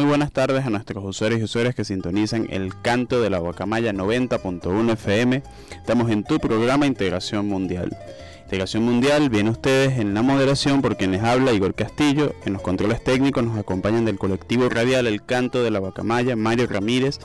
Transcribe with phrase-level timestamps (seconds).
[0.00, 3.92] Muy buenas tardes a nuestros usuarios y usuarias que sintonizan el canto de la Guacamaya
[3.92, 5.42] 90.1 FM.
[5.76, 7.94] Estamos en tu programa Integración Mundial.
[8.44, 12.34] Integración Mundial viene ustedes en la moderación por quienes habla Igor Castillo.
[12.46, 16.66] En los controles técnicos nos acompañan del colectivo radial El Canto de la Guacamaya, Mario
[16.66, 17.18] Ramírez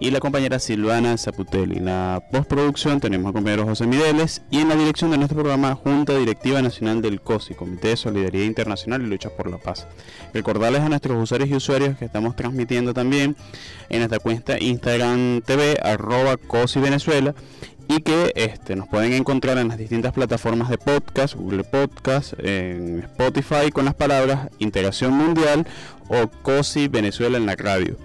[0.00, 1.76] y la compañera Silvana Zaputelli.
[1.76, 5.74] En la postproducción tenemos al compañero José Mireles y en la dirección de nuestro programa
[5.74, 9.86] Junta Directiva Nacional del COSI, Comité de Solidaridad Internacional y Lucha por la Paz.
[10.32, 13.36] Recordarles a nuestros usuarios y usuarios que estamos transmitiendo también
[13.90, 16.80] en nuestra cuenta Instagram TV, arroba COSI
[17.88, 23.00] y que este, nos pueden encontrar en las distintas plataformas de podcast, Google Podcast, en
[23.00, 25.66] Spotify con las palabras Integración Mundial
[26.08, 27.96] o COSI Venezuela en la radio.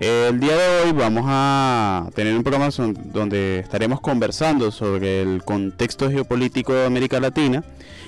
[0.00, 2.68] El día de hoy vamos a tener un programa
[3.12, 7.64] donde estaremos conversando sobre el contexto geopolítico de América Latina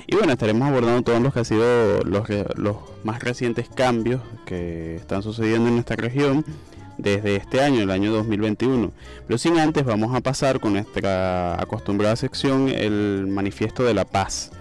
[0.06, 4.94] y bueno, estaremos abordando todos los que han sido los, los más recientes cambios que
[4.94, 6.44] están sucediendo en nuestra región
[6.96, 8.92] desde este año, el año 2021.
[9.26, 14.52] Pero sin antes vamos a pasar con nuestra acostumbrada sección, el Manifiesto de la Paz.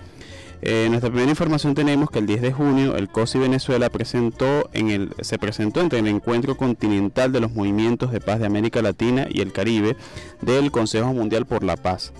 [0.61, 4.69] Eh, en nuestra primera información tenemos que el 10 de junio el COSI Venezuela presentó
[4.73, 8.81] en el, se presentó entre el encuentro continental de los movimientos de paz de América
[8.81, 9.95] Latina y el Caribe
[10.41, 12.11] del Consejo Mundial por la Paz.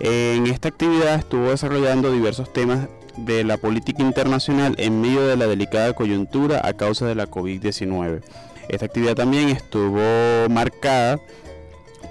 [0.00, 5.46] En esta actividad estuvo desarrollando diversos temas de la política internacional en medio de la
[5.46, 8.22] delicada coyuntura a causa de la COVID-19.
[8.68, 10.00] Esta actividad también estuvo
[10.48, 11.20] marcada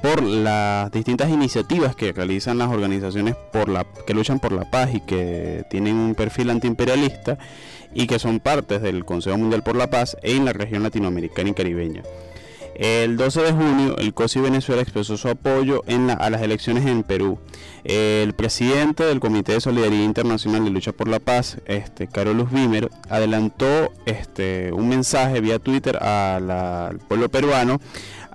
[0.04, 3.36] por las distintas iniciativas que realizan las organizaciones
[4.06, 7.38] que luchan por la paz y que tienen un perfil antiimperialista
[7.94, 11.54] y que son partes del Consejo Mundial por la Paz en la región latinoamericana y
[11.54, 12.04] caribeña.
[12.76, 16.86] El 12 de junio, el COSI Venezuela expresó su apoyo en la- a las elecciones
[16.88, 17.38] en Perú.
[17.84, 22.90] El presidente del Comité de Solidaridad Internacional de Lucha por la Paz, este, Carolus Bimer,
[23.10, 27.80] adelantó este, un mensaje vía Twitter al pueblo peruano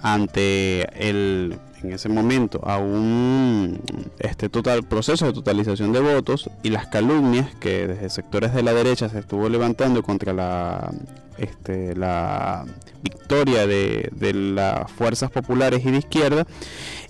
[0.02, 3.80] ante el en ese momento a un
[4.18, 8.74] este total proceso de totalización de votos y las calumnias que desde sectores de la
[8.74, 10.90] derecha se estuvo levantando contra la
[11.38, 12.64] este, la
[13.02, 16.46] victoria de, de las fuerzas populares y de izquierda,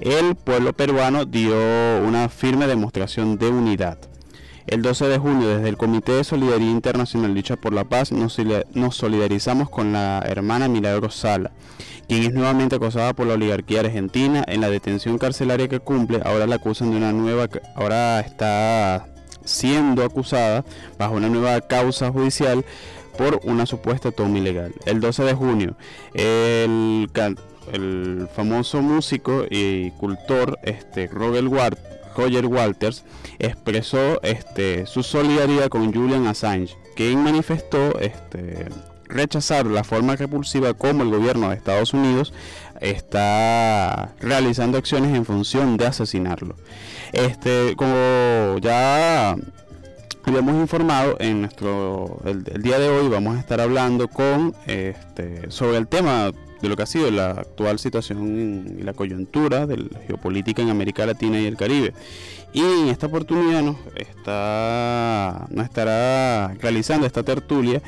[0.00, 1.56] el pueblo peruano dio
[2.06, 3.98] una firme demostración de unidad.
[4.68, 8.34] El 12 de junio, desde el Comité de Solidaridad Internacional Lucha por la Paz, nos,
[8.38, 11.52] soli- nos solidarizamos con la hermana Milagros Sala,
[12.06, 16.20] quien es nuevamente acosada por la oligarquía argentina en la detención carcelaria que cumple.
[16.24, 19.06] Ahora la acusan de una nueva, ahora está
[19.44, 20.64] siendo acusada
[20.98, 22.62] bajo una nueva causa judicial
[23.16, 24.74] por una supuesta toma ilegal.
[24.84, 25.76] El 12 de junio,
[26.12, 27.08] el,
[27.72, 31.44] el famoso músico y cultor este, Roger,
[32.18, 33.04] Roger Walters
[33.38, 38.66] expresó este, su solidaridad con Julian Assange, quien manifestó este,
[39.06, 42.32] rechazar la forma repulsiva como el gobierno de Estados Unidos
[42.80, 46.56] está realizando acciones en función de asesinarlo.
[47.12, 49.36] Este, como ya
[50.24, 55.78] habíamos informado en nuestro el, día de hoy vamos a estar hablando con este, sobre
[55.78, 60.00] el tema de lo que ha sido la actual situación y la coyuntura de la
[60.06, 61.92] geopolítica en América Latina y el Caribe.
[62.52, 67.82] Y en esta oportunidad nos, está, estará realizando esta tertulia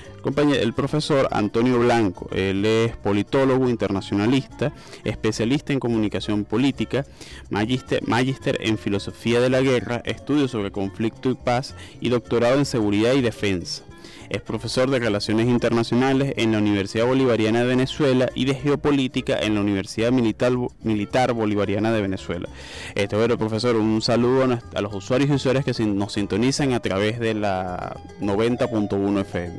[0.53, 2.29] el profesor Antonio Blanco.
[2.33, 4.73] Él es politólogo internacionalista,
[5.03, 7.07] especialista en comunicación política,
[7.49, 13.15] magister en filosofía de la guerra, estudios sobre conflicto y paz y doctorado en seguridad
[13.15, 13.83] y defensa.
[14.31, 19.57] Es profesor de Relaciones Internacionales en la Universidad Bolivariana de Venezuela y de Geopolítica en
[19.57, 22.49] la Universidad Militar, Bolivariana de Venezuela.
[22.95, 27.19] Este, bueno, profesor, un saludo a los usuarios y usuarias que nos sintonizan a través
[27.19, 29.59] de la 90.1 FM.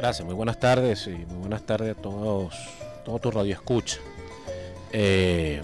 [0.00, 2.52] Gracias, muy buenas tardes y muy buenas tardes a todos,
[3.04, 3.98] todo tu radio escucha.
[4.90, 5.62] Eh,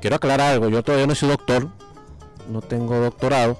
[0.00, 1.68] quiero aclarar algo, yo todavía no soy doctor,
[2.48, 3.58] no tengo doctorado,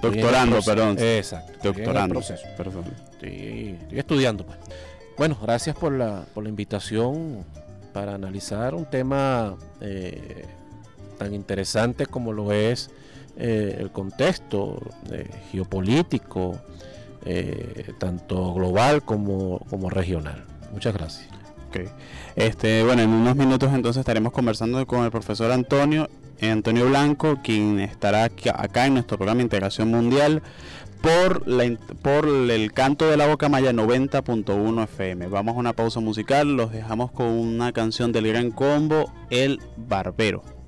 [0.00, 0.96] Doctorando, perdón.
[0.98, 1.52] Exacto.
[1.62, 2.20] Doctorando.
[2.56, 2.84] Perdón.
[3.12, 4.58] Estoy, estudiando, pues.
[5.16, 7.44] Bueno, gracias por la, por la invitación
[7.92, 10.44] para analizar un tema eh,
[11.18, 12.90] tan interesante como lo es
[13.36, 14.80] eh, el contexto
[15.10, 16.58] eh, geopolítico,
[17.98, 20.46] tanto global como, como regional.
[20.72, 21.28] Muchas gracias.
[21.68, 21.88] Okay.
[22.34, 26.08] Este, bueno, en unos minutos entonces estaremos conversando con el profesor Antonio
[26.42, 30.42] Antonio Blanco, quien estará acá en nuestro programa Integración Mundial
[31.00, 31.44] por,
[32.02, 35.26] por el canto de la boca maya 90.1 FM.
[35.28, 40.59] Vamos a una pausa musical, los dejamos con una canción del gran combo, El Barbero.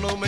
[0.00, 0.25] no me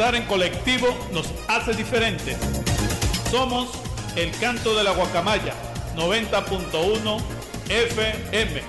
[0.00, 2.38] Pensar en colectivo nos hace diferentes.
[3.30, 3.68] Somos
[4.16, 5.52] el canto de la guacamaya
[5.94, 7.20] 90.1
[7.68, 8.62] FM.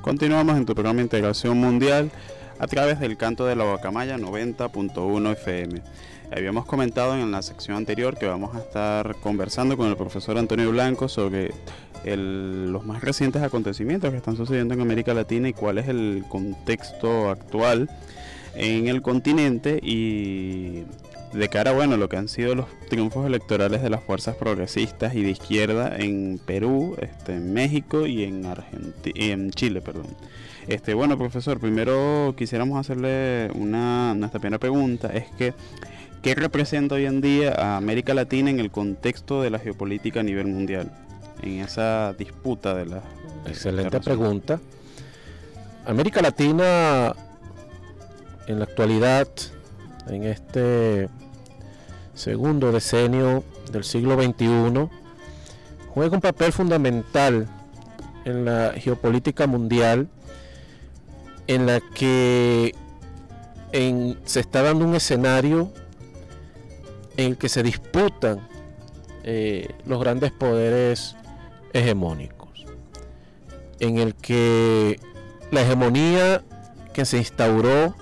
[0.00, 2.12] Continuamos en tu programa Integración Mundial
[2.60, 5.82] a través del canto de la guacamaya 90.1 FM.
[6.32, 10.70] Habíamos comentado en la sección anterior que vamos a estar conversando con el profesor Antonio
[10.70, 11.52] Blanco sobre
[12.04, 17.30] los más recientes acontecimientos que están sucediendo en América Latina y cuál es el contexto
[17.30, 17.90] actual
[18.54, 20.84] en el continente y
[21.32, 25.22] de cara bueno lo que han sido los triunfos electorales de las fuerzas progresistas y
[25.22, 28.44] de izquierda en Perú, este, en México y en
[29.14, 30.06] en Chile, perdón.
[30.68, 35.54] Este, bueno, profesor, primero quisiéramos hacerle una nuestra primera pregunta es que
[36.22, 40.22] ¿Qué representa hoy en día a América Latina en el contexto de la geopolítica a
[40.22, 40.92] nivel mundial?
[41.42, 43.02] En esa disputa de la...
[43.46, 44.60] Excelente pregunta.
[45.86, 47.14] América Latina
[48.46, 49.28] en la actualidad,
[50.08, 51.08] en este
[52.14, 54.90] segundo decenio del siglo XXI,
[55.88, 57.48] juega un papel fundamental
[58.26, 60.06] en la geopolítica mundial,
[61.46, 62.74] en la que
[64.26, 65.72] se está dando un escenario
[67.20, 68.40] en el que se disputan
[69.24, 71.16] eh, los grandes poderes
[71.74, 72.64] hegemónicos,
[73.78, 74.98] en el que
[75.50, 76.42] la hegemonía
[76.94, 77.94] que se instauró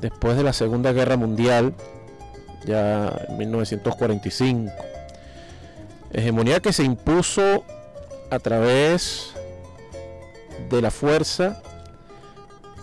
[0.00, 1.74] después de la Segunda Guerra Mundial,
[2.64, 4.72] ya en 1945,
[6.12, 7.64] hegemonía que se impuso
[8.30, 9.32] a través
[10.70, 11.60] de la fuerza,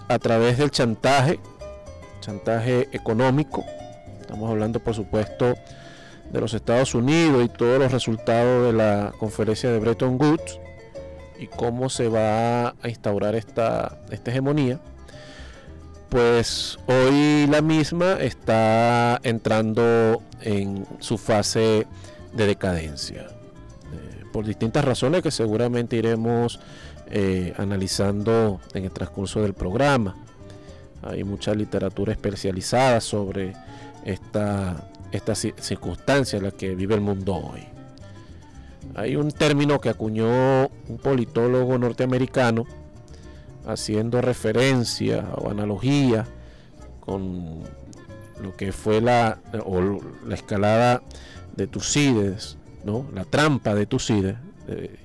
[0.09, 1.39] a través del chantaje,
[2.19, 3.63] chantaje económico,
[4.29, 5.55] Estamos hablando, por supuesto,
[6.31, 10.59] de los Estados Unidos y todos los resultados de la conferencia de Bretton Woods
[11.39, 14.79] y cómo se va a instaurar esta, hegemonía.
[16.09, 21.87] Pues hoy la misma está entrando en su fase
[22.31, 23.21] de decadencia.
[23.21, 26.59] Eh, por distintas razones que seguramente iremos
[27.09, 30.15] eh, analizando en el transcurso del programa.
[31.01, 33.55] Hay mucha literatura especializada sobre
[34.11, 37.63] esta, esta circunstancia en la que vive el mundo hoy.
[38.95, 42.65] Hay un término que acuñó un politólogo norteamericano
[43.67, 46.25] haciendo referencia o analogía
[47.01, 47.59] con
[48.41, 49.39] lo que fue la,
[50.25, 51.03] la escalada
[51.55, 53.05] de Tucídides, ¿no?
[53.13, 54.37] la trampa de Tucídides.
[54.67, 54.95] Eh,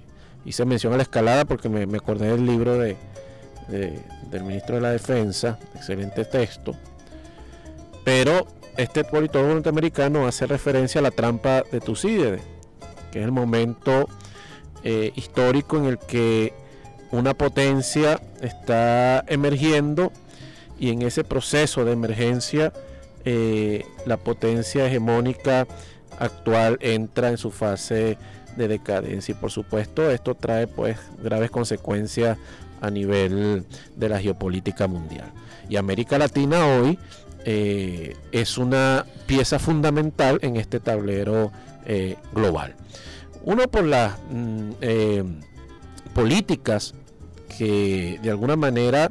[0.44, 2.96] hice mención a la escalada porque me, acordé del libro de,
[3.68, 6.74] del ministro de la Defensa, excelente texto.
[8.04, 8.46] Pero
[8.76, 12.42] este politólogo norteamericano hace referencia a la trampa de Tucídides,
[13.12, 14.08] que es el momento
[14.82, 16.52] eh, histórico en el que
[17.10, 20.12] una potencia está emergiendo
[20.78, 22.72] y en ese proceso de emergencia
[23.24, 25.66] eh, la potencia hegemónica
[26.18, 28.18] actual entra en su fase
[28.56, 29.32] de decadencia.
[29.32, 32.36] Y por supuesto esto trae pues graves consecuencias
[32.80, 33.64] a nivel
[33.96, 35.32] de la geopolítica mundial.
[35.68, 36.98] Y América Latina hoy
[37.46, 41.52] eh, es una pieza fundamental en este tablero
[41.84, 42.74] eh, global.
[43.42, 45.24] Uno por las mm, eh,
[46.14, 46.94] políticas
[47.58, 49.10] que de alguna manera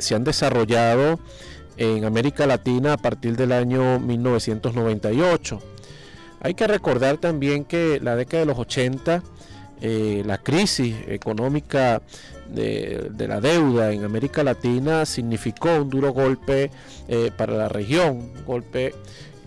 [0.00, 1.20] se han desarrollado
[1.76, 5.60] en América Latina a partir del año 1998.
[6.40, 9.22] Hay que recordar también que la década de los 80,
[9.82, 12.00] la crisis económica
[12.50, 16.70] de, la deuda en América Latina significó un duro golpe
[17.08, 18.94] eh, para la región, un golpe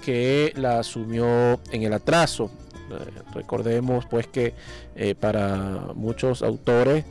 [0.03, 2.51] que la asumió en el atraso.
[2.91, 2.96] Eh,
[3.34, 4.53] recordemos pues que
[4.96, 7.06] eh, para muchos autores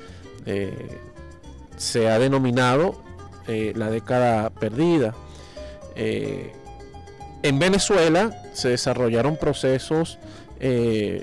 [1.76, 3.02] se ha denominado
[3.46, 5.14] la década perdida.
[5.94, 10.18] en Venezuela se desarrollaron procesos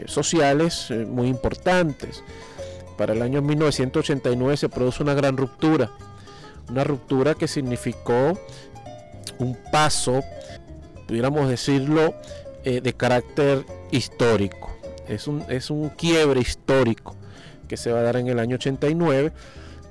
[0.06, 2.24] sociales muy importantes
[2.98, 5.92] para el año 1989 se produce una gran ruptura,
[6.70, 8.40] una ruptura que significó
[9.40, 10.24] un paso,
[11.08, 12.14] pudiéramos decirlo,
[12.64, 14.75] eh, de carácter histórico.
[15.08, 17.16] Es un, es un quiebre histórico
[17.68, 19.32] que se va a dar en el año 89,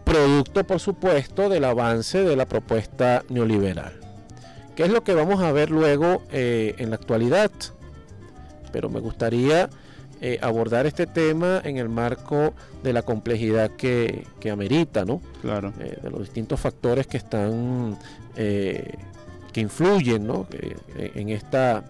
[0.05, 3.93] producto por supuesto del avance de la propuesta neoliberal.
[4.77, 7.51] ¿Qué es lo que vamos a ver luego eh, en la actualidad?
[8.73, 9.71] Pero me gustaría
[10.27, 15.21] eh, abordar este tema en el marco de la complejidad que, amerita, ¿no?
[15.43, 15.75] Claro.
[15.79, 17.99] Eh, de los distintos factores que están,
[18.35, 18.95] eh,
[19.53, 20.47] que influyen, ¿no?
[20.97, 21.85] en esta,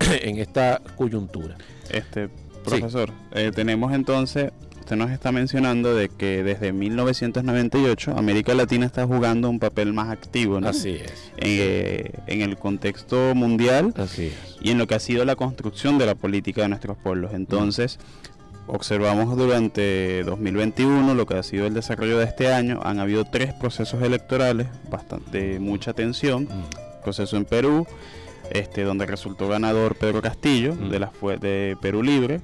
[0.22, 1.56] en esta coyuntura.
[1.88, 2.28] Este,
[2.64, 3.12] profesor,
[3.54, 4.50] tenemos entonces
[4.88, 10.08] usted nos está mencionando de que desde 1998 América Latina está jugando un papel más
[10.08, 10.68] activo, ¿no?
[10.70, 11.30] Así es.
[11.36, 14.56] Eh, en el contexto mundial Así es.
[14.62, 17.32] y en lo que ha sido la construcción de la política de nuestros pueblos.
[17.34, 17.98] Entonces,
[18.66, 22.80] observamos durante 2021 lo que ha sido el desarrollo de este año.
[22.82, 26.44] Han habido tres procesos electorales bastante mucha tensión.
[26.44, 27.02] Mm.
[27.04, 27.86] Proceso en Perú,
[28.50, 30.88] este, donde resultó ganador Pedro Castillo Mm.
[30.88, 32.40] de, la, fue- de Perú Libre.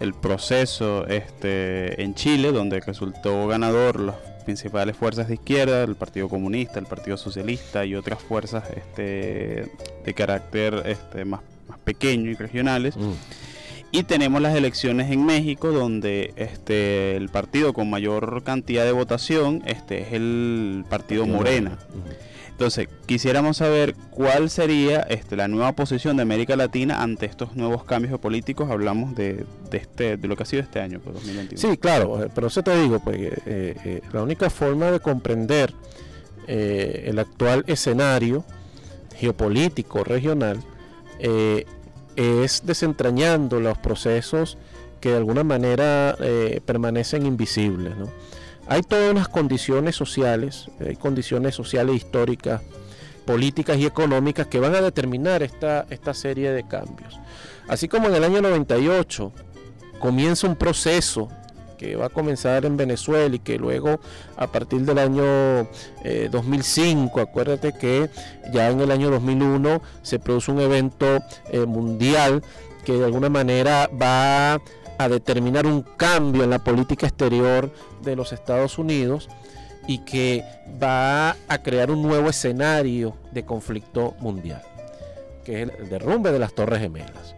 [0.00, 6.28] El proceso este, en Chile, donde resultó ganador las principales fuerzas de izquierda, el Partido
[6.28, 9.70] Comunista, el Partido Socialista y otras fuerzas este,
[10.04, 12.96] de carácter este, más, más pequeño y regionales.
[12.96, 13.12] Mm.
[13.92, 19.62] Y tenemos las elecciones en México, donde este, el partido con mayor cantidad de votación
[19.66, 21.76] este, es el Partido Morena.
[22.60, 27.84] Entonces, quisiéramos saber cuál sería este, la nueva posición de América Latina ante estos nuevos
[27.84, 28.70] cambios políticos.
[28.70, 31.58] Hablamos de, de este, de lo que ha sido este año, pues, 2021.
[31.58, 35.72] Sí, claro, eh, pero eso te digo, pues eh, eh, la única forma de comprender
[36.48, 38.44] eh, el actual escenario
[39.16, 40.60] geopolítico regional
[41.18, 41.64] eh,
[42.16, 44.58] es desentrañando los procesos
[45.00, 47.96] que de alguna manera eh, permanecen invisibles.
[47.96, 48.10] ¿no?
[48.70, 52.62] Hay todas unas condiciones sociales, hay condiciones sociales históricas,
[53.26, 57.18] políticas y económicas que van a determinar esta, esta serie de cambios.
[57.66, 59.32] Así como en el año 98
[59.98, 61.28] comienza un proceso
[61.78, 63.98] que va a comenzar en Venezuela y que luego
[64.36, 65.66] a partir del año
[66.04, 68.08] eh, 2005, acuérdate que
[68.52, 71.18] ya en el año 2001 se produce un evento
[71.50, 72.44] eh, mundial
[72.84, 74.60] que de alguna manera va
[75.00, 79.30] a determinar un cambio en la política exterior de los Estados Unidos
[79.86, 80.44] y que
[80.80, 84.60] va a crear un nuevo escenario de conflicto mundial,
[85.42, 87.34] que es el derrumbe de las Torres Gemelas.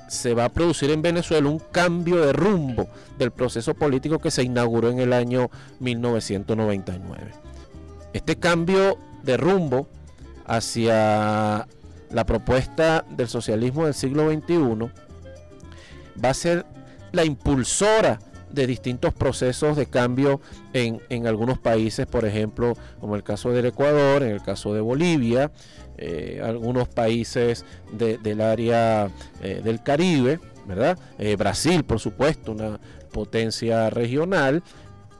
[0.09, 4.43] se va a producir en Venezuela un cambio de rumbo del proceso político que se
[4.43, 7.31] inauguró en el año 1999.
[8.11, 9.87] Este cambio de rumbo
[10.47, 11.67] hacia
[12.09, 14.89] la propuesta del socialismo del siglo XXI
[16.23, 16.65] va a ser
[17.11, 20.39] la impulsora de distintos procesos de cambio
[20.73, 24.79] en, en algunos países, por ejemplo, como el caso del Ecuador, en el caso de
[24.81, 25.51] Bolivia,
[25.97, 29.09] eh, algunos países de- del área
[29.41, 30.97] eh, del Caribe, ¿verdad?
[31.19, 32.79] Eh, Brasil, por supuesto, una
[33.11, 34.63] potencia regional,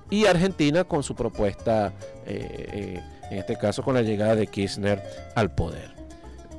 [0.10, 1.92] y Argentina con su propuesta,
[3.30, 5.02] en este caso con la llegada de Kirchner
[5.36, 5.92] al poder.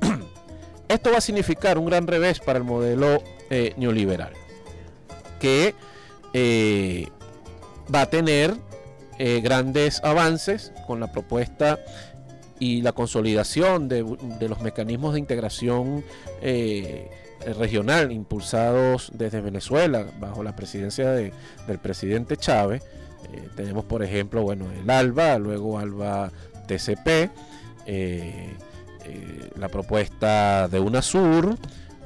[0.87, 4.33] Esto va a significar un gran revés para el modelo eh, neoliberal,
[5.39, 5.75] que
[6.33, 7.07] eh,
[7.93, 8.55] va a tener
[9.17, 11.79] eh, grandes avances con la propuesta
[12.59, 16.03] y la consolidación de, los mecanismos de integración
[17.55, 21.31] regional impulsados desde Venezuela bajo la presidencia de-
[21.67, 22.83] del presidente Chávez.
[23.55, 26.31] Tenemos, por ejemplo, bueno, el ALBA, luego ALBA
[26.69, 27.07] TCP,
[27.87, 28.53] eh,
[29.05, 31.57] eh, la propuesta de UNASUR,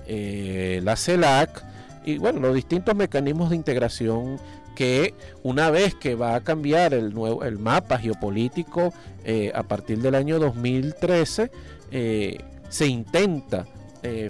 [0.08, 1.63] eh, la CELAC
[2.06, 4.39] y bueno, los distintos mecanismos de integración
[4.76, 8.93] que una vez que va a cambiar el nuevo el mapa geopolítico
[9.54, 11.52] a partir del año 2013
[11.91, 12.38] eh,
[12.69, 13.67] se intenta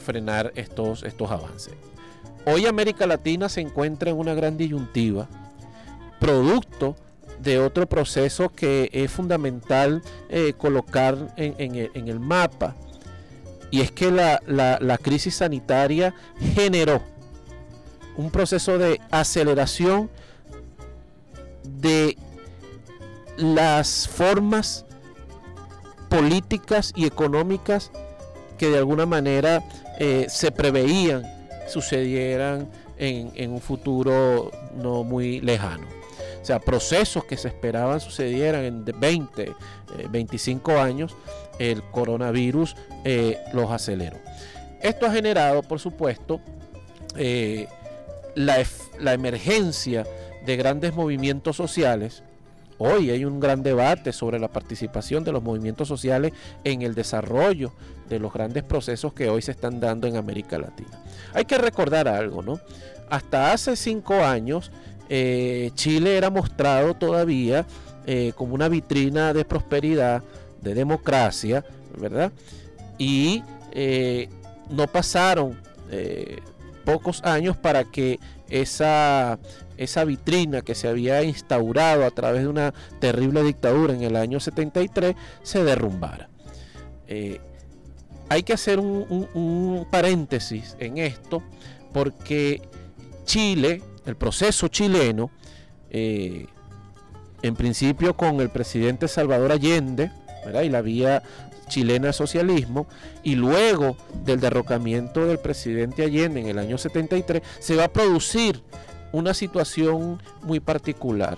[0.02, 1.74] frenar estos, estos avances.
[2.46, 5.28] Hoy América Latina se encuentra en una gran disyuntiva,
[6.20, 6.96] producto
[7.40, 12.76] de otro proceso que es fundamental eh, colocar en, el, mapa,
[13.72, 16.14] y es que la, crisis sanitaria
[16.56, 17.02] generó
[18.16, 20.10] un proceso de aceleración
[21.64, 22.18] de
[23.38, 24.86] las formas
[26.10, 27.92] políticas y económicas
[28.58, 29.64] que de alguna manera
[30.00, 31.24] eh, se preveían
[31.68, 36.03] sucedieran en un futuro no muy lejano.
[36.44, 39.56] O sea, procesos que se esperaban sucedieran en de 20, eh,
[40.10, 41.16] 25 años,
[41.58, 42.76] el coronavirus
[43.06, 44.18] eh, los aceleró.
[44.82, 46.42] Esto ha generado, por supuesto,
[47.16, 47.68] eh,
[48.36, 50.06] la emergencia
[50.46, 52.24] de grandes movimientos sociales.
[52.78, 56.34] Hoy hay un gran debate sobre la participación de los movimientos sociales
[56.66, 57.72] en el desarrollo
[58.10, 61.02] de los grandes procesos que hoy se están dando en América Latina.
[61.34, 62.60] Hay que recordar algo, ¿no?
[63.10, 64.72] Hasta hace cinco años
[65.10, 67.66] eh, Chile era mostrado todavía
[68.06, 70.24] eh, como una vitrina de prosperidad,
[70.62, 71.64] de democracia,
[71.98, 72.32] ¿verdad?
[72.98, 74.30] Y eh,
[74.70, 75.62] no pasaron
[76.86, 79.38] pocos años para que esa,
[79.78, 84.40] esa vitrina que se había instaurado a través de una terrible dictadura en el año
[84.40, 86.30] 73 se derrumbara.
[88.34, 91.44] Hay que hacer un, paréntesis en esto
[91.94, 92.64] porque
[93.26, 95.32] Chile, el proceso chileno,
[95.90, 96.48] eh,
[97.42, 100.12] en principio con el presidente Salvador Allende
[100.64, 101.24] y la vía
[101.68, 102.88] chilena de socialismo,
[103.24, 108.62] y luego del derrocamiento del presidente Allende en el año 73, se va a producir
[109.12, 111.38] una situación muy particular.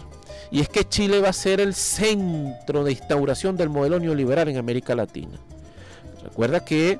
[0.51, 4.57] Y es que Chile va a ser el centro de instauración del modelo neoliberal en
[4.57, 5.37] América Latina.
[6.23, 6.99] Recuerda que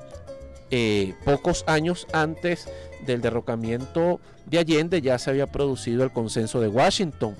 [0.71, 2.67] eh, pocos años antes
[3.05, 7.35] del derrocamiento de Allende ya se había producido el consenso de Washington.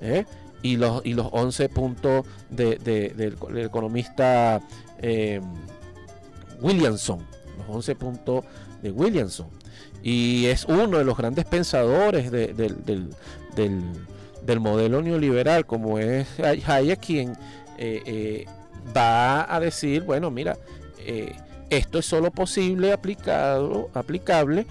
[0.00, 0.24] ¿eh?
[0.62, 4.60] Y los, y los 11 puntos del, economista
[5.00, 5.40] eh,
[6.60, 7.20] Williamson.
[7.58, 8.44] Los 11 puntos
[8.82, 9.48] de Williamson.
[10.02, 13.10] Y es uno de los grandes pensadores del,
[14.60, 17.34] modelo neoliberal, como es Hayek, quien
[18.96, 20.56] va a decir, bueno, mira,
[20.98, 21.34] eh,
[21.70, 24.66] esto es solo posible aplicado, aplicable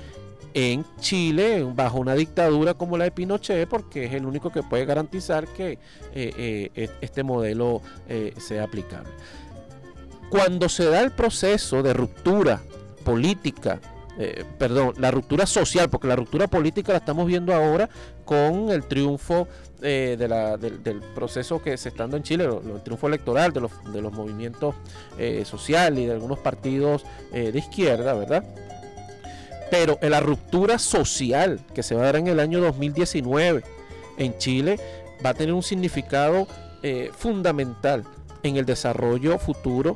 [0.54, 4.86] en Chile bajo una dictadura como la de Pinochet porque es el único que puede
[4.86, 5.74] garantizar que
[6.14, 7.82] eh, eh, este modelo
[8.38, 9.10] sea aplicable.
[10.30, 12.62] Cuando se da el proceso de ruptura
[13.06, 13.80] política
[14.20, 17.88] eh, perdón, la ruptura social, porque la ruptura política la estamos viendo ahora
[18.28, 19.48] con el triunfo
[19.82, 24.76] eh, del, proceso que se está dando en Chile, el, triunfo electoral de los, movimientos
[25.18, 28.44] eh, sociales y de algunos partidos de izquierda, ¿verdad?
[29.72, 33.63] Pero la ruptura social que se va a dar en el año 2019
[34.18, 34.80] en Chile
[35.26, 36.48] va a tener un significado
[37.18, 38.04] fundamental
[38.44, 39.96] en el desarrollo futuro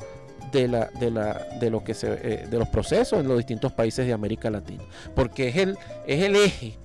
[0.51, 4.83] de, lo que eh, de los procesos en los distintos países de América Latina.
[5.15, 6.77] Porque es el, es el eje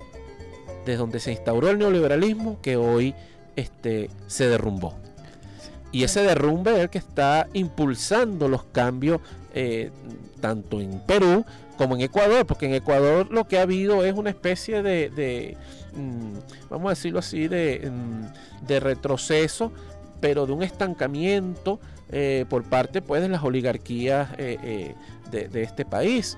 [0.87, 3.13] desde donde se instauró el neoliberalismo que hoy
[3.55, 4.95] este, se derrumbó.
[5.91, 9.19] Y ese derrumbe es el que está impulsando los cambios
[9.53, 9.91] eh,
[10.39, 11.45] tanto en Perú
[11.77, 15.57] como en Ecuador, porque en Ecuador lo que ha habido es una especie de,
[15.93, 19.71] mm, vamos a decirlo así, de, mm, de retroceso,
[20.21, 24.95] pero de un estancamiento eh, por parte pues, de las oligarquías eh,
[25.31, 26.37] de, este país.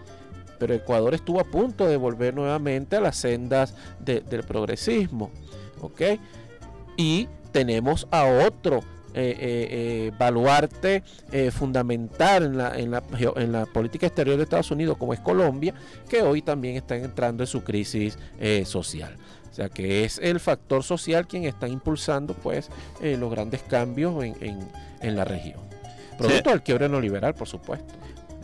[0.59, 5.31] Pero Ecuador estuvo a punto de volver nuevamente a las sendas del progresismo.
[5.81, 6.01] ¿ok?
[6.97, 8.81] Y tenemos a otro
[10.17, 11.03] baluarte
[11.51, 13.03] fundamental en la, en, la,
[13.35, 15.73] en la, política exterior de Estados Unidos, como es Colombia,
[16.07, 18.17] que hoy también está entrando en su crisis
[18.65, 19.15] social.
[19.51, 22.69] O sea que es el factor social quien está impulsando pues
[23.01, 24.67] los grandes cambios en
[25.01, 25.59] en la región.
[26.17, 27.93] Producto del quiebre no liberal, por supuesto.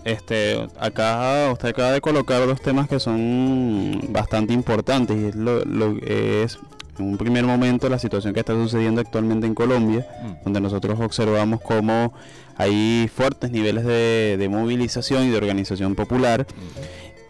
[0.06, 5.64] Este, acá usted acaba de colocar dos temas que son bastante importantes y es lo,
[6.04, 6.60] es
[7.00, 10.44] en un primer momento la situación que está sucediendo actualmente en Colombia, mm.
[10.44, 12.14] donde nosotros observamos cómo
[12.56, 16.46] hay fuertes niveles de, movilización y de organización popular.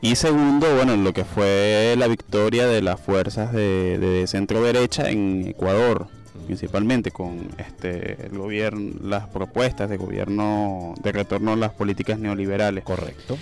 [0.02, 5.10] Y segundo, bueno, lo que fue la victoria de las fuerzas de, de centro derecha
[5.10, 6.08] en Ecuador,
[6.46, 12.84] principalmente con este el gobierno las propuestas de gobierno de retorno a las políticas neoliberales.
[12.84, 13.38] Correcto.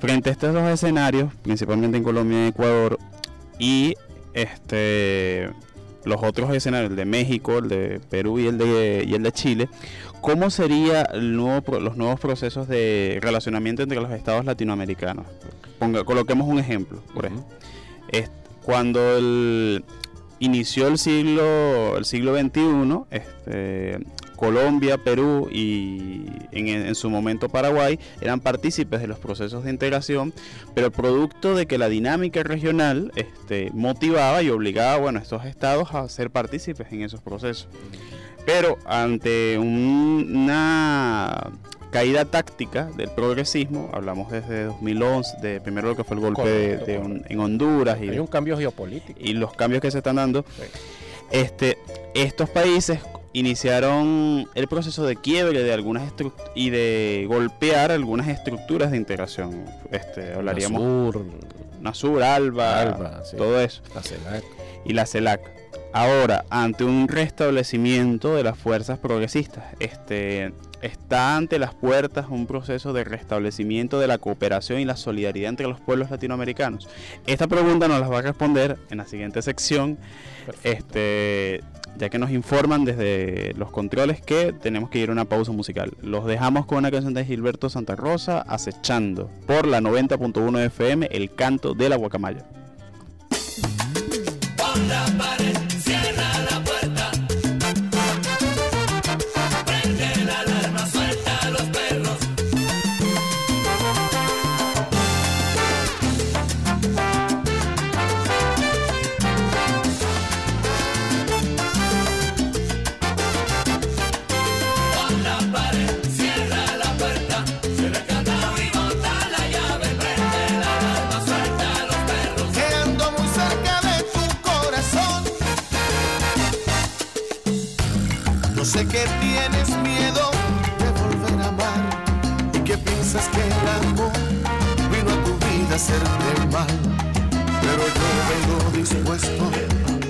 [0.00, 2.98] Frente a estos dos escenarios, principalmente en Colombia y Ecuador
[3.58, 3.94] y
[4.34, 5.50] este
[6.04, 9.32] los otros escenarios, el de México, el de Perú y el de y el de
[9.32, 9.68] Chile,
[10.20, 15.26] ¿cómo sería el nuevo, los nuevos procesos de relacionamiento entre los estados latinoamericanos?
[15.78, 17.46] Ponga, coloquemos un ejemplo, por ejemplo.
[18.62, 19.84] cuando el,
[20.38, 23.98] inició el siglo, el siglo XXI, este,
[24.36, 30.32] Colombia, Perú y en, su momento Paraguay eran partícipes de los procesos de integración,
[30.74, 35.92] pero producto de que la dinámica regional este, motivaba y obligaba bueno, a estos estados
[35.92, 37.68] a ser partícipes en esos procesos.
[38.46, 41.50] Pero ante una
[41.90, 47.22] caída táctica del progresismo, hablamos desde 2011, de primero lo que fue el golpe de,
[47.28, 50.44] en Honduras y un cambio geopolítico y los cambios que se están dando.
[51.30, 51.78] Este,
[52.14, 53.00] estos países
[53.32, 56.12] iniciaron el proceso de quiebre de algunas
[56.54, 59.64] y de golpear algunas estructuras de integración.
[59.90, 61.24] Este, hablaríamos Nasur,
[61.80, 63.82] Nasur Alba, todo eso.
[63.94, 64.44] La CELAC.
[64.84, 65.57] Y la CELAC.
[65.92, 72.92] Ahora, ante un restablecimiento de las fuerzas progresistas, este, está ante las puertas un proceso
[72.92, 76.88] de restablecimiento de la cooperación y la solidaridad entre los pueblos latinoamericanos.
[77.26, 79.98] Esta pregunta nos la va a responder en la siguiente sección,
[80.62, 81.62] este,
[81.96, 85.92] ya que nos informan desde los controles que tenemos que ir a una pausa musical.
[86.02, 91.34] Los dejamos con una canción de Gilberto Santa Rosa, acechando por la 90.1 FM, El
[91.34, 92.44] canto de la guacamaya.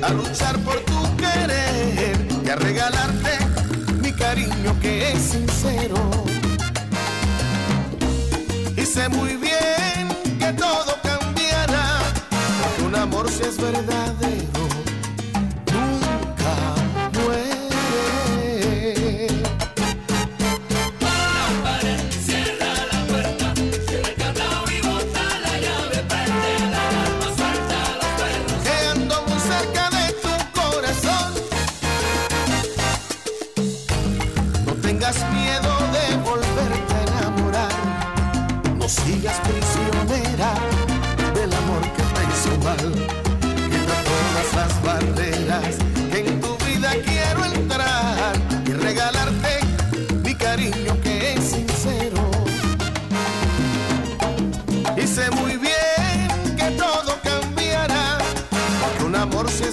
[0.09, 3.39] A luchar por tu querer y a regalarte
[4.01, 5.99] mi cariño que es sincero.
[8.77, 12.01] Y sé muy bien que todo cambiará,
[12.61, 14.48] porque un amor si es verdadero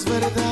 [0.08, 0.45] amor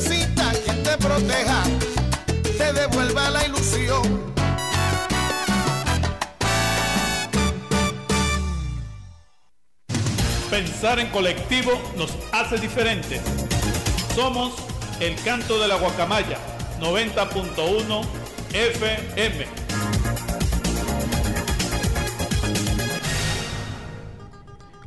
[0.00, 1.62] alma necesita quien te proteja,
[2.56, 4.32] te devuelva la ilusión.
[10.50, 13.20] Pensar en colectivo nos hace diferentes.
[14.14, 14.54] Somos
[15.00, 16.38] el canto de la guacamaya
[16.80, 18.04] 90.1
[18.52, 19.59] FM.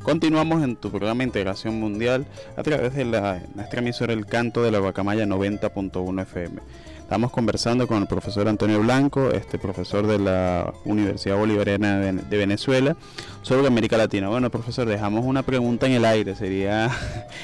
[0.04, 2.26] Continuamos en tu programa Integración Mundial
[2.58, 6.62] a través de la, nuestra emisora El Canto de la Guacamaya 90.1 FM.
[7.00, 12.96] Estamos conversando con el profesor Antonio Blanco, este profesor de la Universidad Bolivariana de, Venezuela,
[13.44, 14.30] sobre América Latina.
[14.30, 16.36] Bueno, profesor, dejamos una pregunta en el aire.
[16.36, 16.90] Sería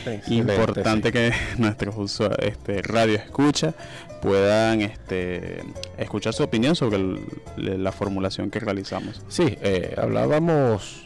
[0.05, 3.73] Excelente, importante que nuestros usu- este, radio escucha
[4.21, 5.61] puedan este,
[5.97, 9.21] escuchar su opinión sobre el- la formulación que realizamos.
[9.29, 11.05] Sí, eh, hablábamos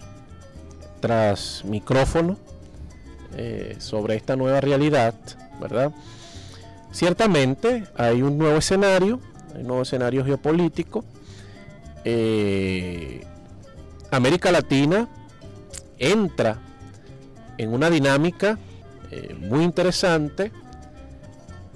[1.04, 2.38] tras micrófono
[3.36, 5.14] eh, sobre esta nueva realidad,
[5.60, 5.92] ¿verdad?
[6.94, 9.20] Ciertamente hay un nuevo escenario,
[9.54, 11.04] un nuevo escenario geopolítico.
[12.06, 13.22] Eh,
[14.12, 15.10] América Latina
[16.00, 16.60] entra
[17.58, 18.58] en una dinámica
[19.12, 20.54] eh, muy interesante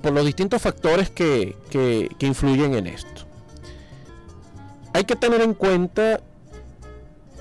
[0.01, 3.23] por los distintos factores que- que influyen en esto.
[4.93, 6.21] Hay que tener en cuenta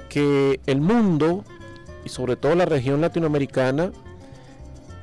[0.08, 1.44] que el mundo
[2.06, 3.90] y sobre todo la región latinoamericana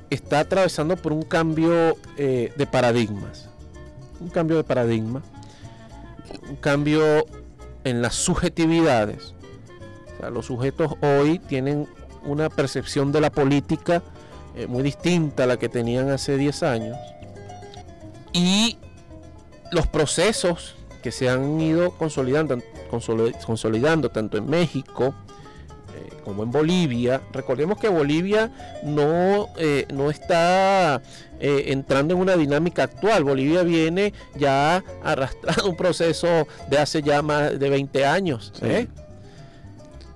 [0.09, 3.49] está atravesando por un cambio eh, de paradigmas.
[4.21, 5.21] Un cambio de paradigma.
[6.49, 7.25] Un cambio
[7.83, 9.35] en las subjetividades.
[10.31, 11.89] Los sujetos hoy tienen
[12.23, 14.01] una percepción de la política
[14.55, 16.97] eh, muy distinta a la que tenían hace 10 años.
[18.31, 18.77] Y
[19.73, 25.13] los procesos que se han ido consolidando, consoli- consolidando tanto en México,
[26.23, 27.21] como en Bolivia.
[27.31, 28.51] Recordemos que Bolivia
[28.83, 31.01] no, eh, no está
[31.39, 33.23] eh, entrando en una dinámica actual.
[33.23, 38.53] Bolivia viene ya arrastrando un proceso de hace ya más de 20 años.
[38.62, 38.88] ¿eh?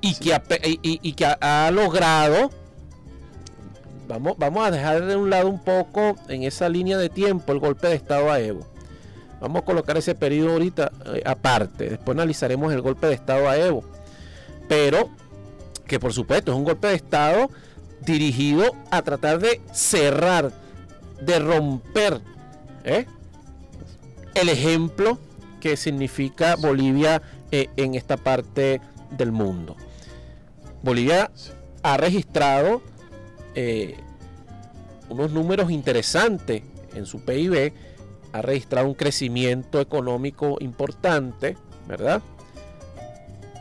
[0.02, 0.40] Y, que
[0.82, 2.52] y, que ha, logrado,
[4.08, 7.60] vamos, vamos a dejar de un lado un poco en esa línea de tiempo el
[7.60, 8.66] golpe de Estado a Evo.
[9.42, 10.92] Vamos a colocar ese periodo ahorita
[11.26, 11.90] aparte.
[11.90, 13.84] Después analizaremos el golpe de Estado a Evo.
[14.68, 15.10] Pero
[15.88, 17.50] que por supuesto es un golpe de Estado
[18.02, 20.52] dirigido a tratar de cerrar,
[21.22, 22.22] de romper
[22.84, 23.06] ¿eh?
[24.36, 25.18] el ejemplo
[25.60, 27.22] que significa Bolivia
[27.52, 29.76] eh, en esta parte del mundo.
[30.84, 31.32] Bolivia
[31.82, 32.82] ha registrado
[33.56, 33.98] eh,
[35.10, 36.62] unos números interesantes
[36.94, 37.74] en su PIB,
[38.34, 42.22] ha registrado un crecimiento económico importante, ¿verdad?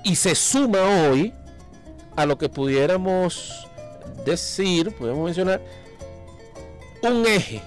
[0.05, 1.33] Y se suma hoy
[2.17, 3.69] a lo que pudiéramos
[4.25, 5.61] decir, podemos mencionar,
[7.03, 7.63] un eje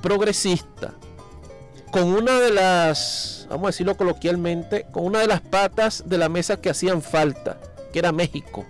[0.00, 0.94] progresista
[1.90, 6.28] con una de las, vamos a decirlo coloquialmente, con una de las patas de la
[6.28, 7.58] mesa que hacían falta,
[7.92, 8.64] que era México.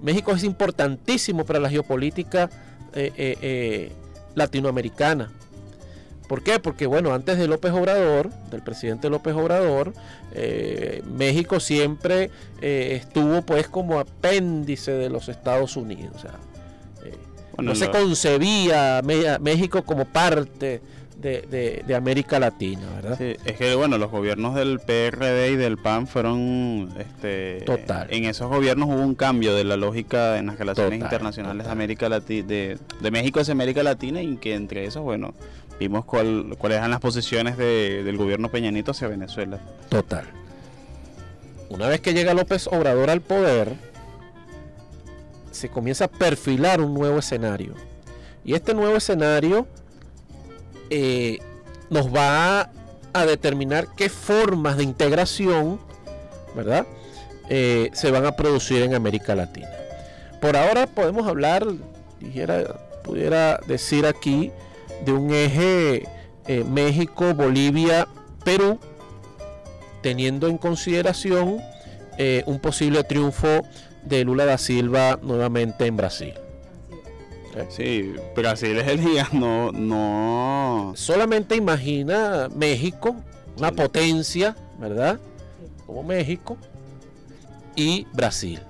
[0.00, 2.50] México es importantísimo para la geopolítica
[2.92, 3.92] eh, eh, eh,
[4.34, 5.32] latinoamericana.
[6.28, 6.58] ¿Por qué?
[6.58, 9.92] Porque bueno, antes de López Obrador, del presidente López Obrador,
[10.32, 12.30] eh, México siempre
[12.62, 16.14] eh, estuvo pues como apéndice de los Estados Unidos.
[16.16, 16.38] O sea,
[17.04, 17.16] eh,
[17.62, 20.80] no se concebía México como parte
[21.24, 23.20] de, América Latina, ¿verdad?
[23.20, 28.08] es que bueno, los gobiernos del PRD y del PAN fueron, este, total.
[28.10, 32.08] En esos gobiernos hubo un cambio de la lógica en las relaciones internacionales de América
[32.08, 35.34] Latina, de, de México hacia América Latina y que entre esos, bueno,
[35.78, 39.58] vimos cuál, cuáles eran las posiciones del gobierno Peñanito hacia Venezuela.
[39.88, 40.24] Total.
[41.70, 43.74] Una vez que llega López Obrador al poder,
[45.50, 47.74] se comienza a perfilar un nuevo escenario.
[48.44, 49.66] Y este nuevo escenario
[50.90, 51.38] eh,
[51.90, 52.70] nos va
[53.12, 55.80] a determinar qué formas de integración,
[56.54, 56.86] ¿verdad?
[57.48, 59.70] Eh, se van a producir en América Latina.
[60.40, 61.66] Por ahora podemos hablar,
[62.20, 64.50] dijera, pudiera decir aquí,
[65.04, 66.08] de un eje
[66.46, 68.08] eh, México, Bolivia,
[68.44, 68.78] Perú,
[70.02, 71.60] teniendo en consideración
[72.18, 73.62] eh, un posible triunfo
[74.04, 76.34] de Lula da Silva nuevamente en Brasil.
[77.68, 80.92] Sí, Brasil es el día, no, no.
[80.96, 83.14] Solamente imagina México,
[83.56, 85.20] una potencia, ¿verdad?
[85.86, 86.56] Como México
[87.76, 88.60] y Brasil.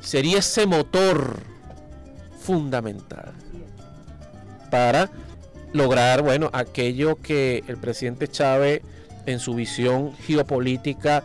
[0.00, 1.40] Sería ese motor
[2.40, 3.32] fundamental
[4.70, 5.10] para
[5.72, 8.82] lograr, bueno, aquello que el presidente Chávez
[9.26, 11.24] en su visión geopolítica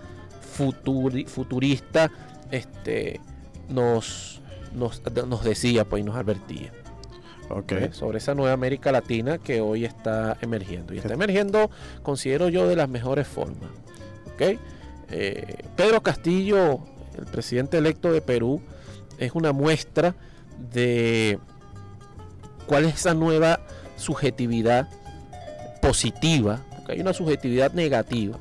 [1.28, 2.12] futurista
[2.52, 3.20] este,
[3.70, 4.42] nos,
[4.74, 5.02] nos,
[5.44, 6.72] decía pues, y nos advertía.
[7.48, 7.90] Okay.
[7.92, 10.96] sobre esa nueva América Latina que hoy está emergiendo.
[10.96, 11.70] Y está emergiendo,
[12.02, 13.70] considero yo, de las mejores formas.
[14.34, 14.58] ¿okay?
[15.12, 16.80] Eh, Pedro Castillo,
[17.16, 18.62] el presidente electo de Perú,
[19.20, 20.16] es una muestra
[20.74, 21.38] de
[22.66, 23.60] cuál es esa nueva
[23.96, 24.88] subjetividad
[25.82, 28.38] positiva, porque hay una subjetividad negativa.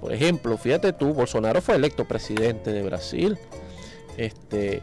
[0.00, 3.38] Por ejemplo, fíjate tú, Bolsonaro fue electo presidente de Brasil,
[4.16, 4.82] este,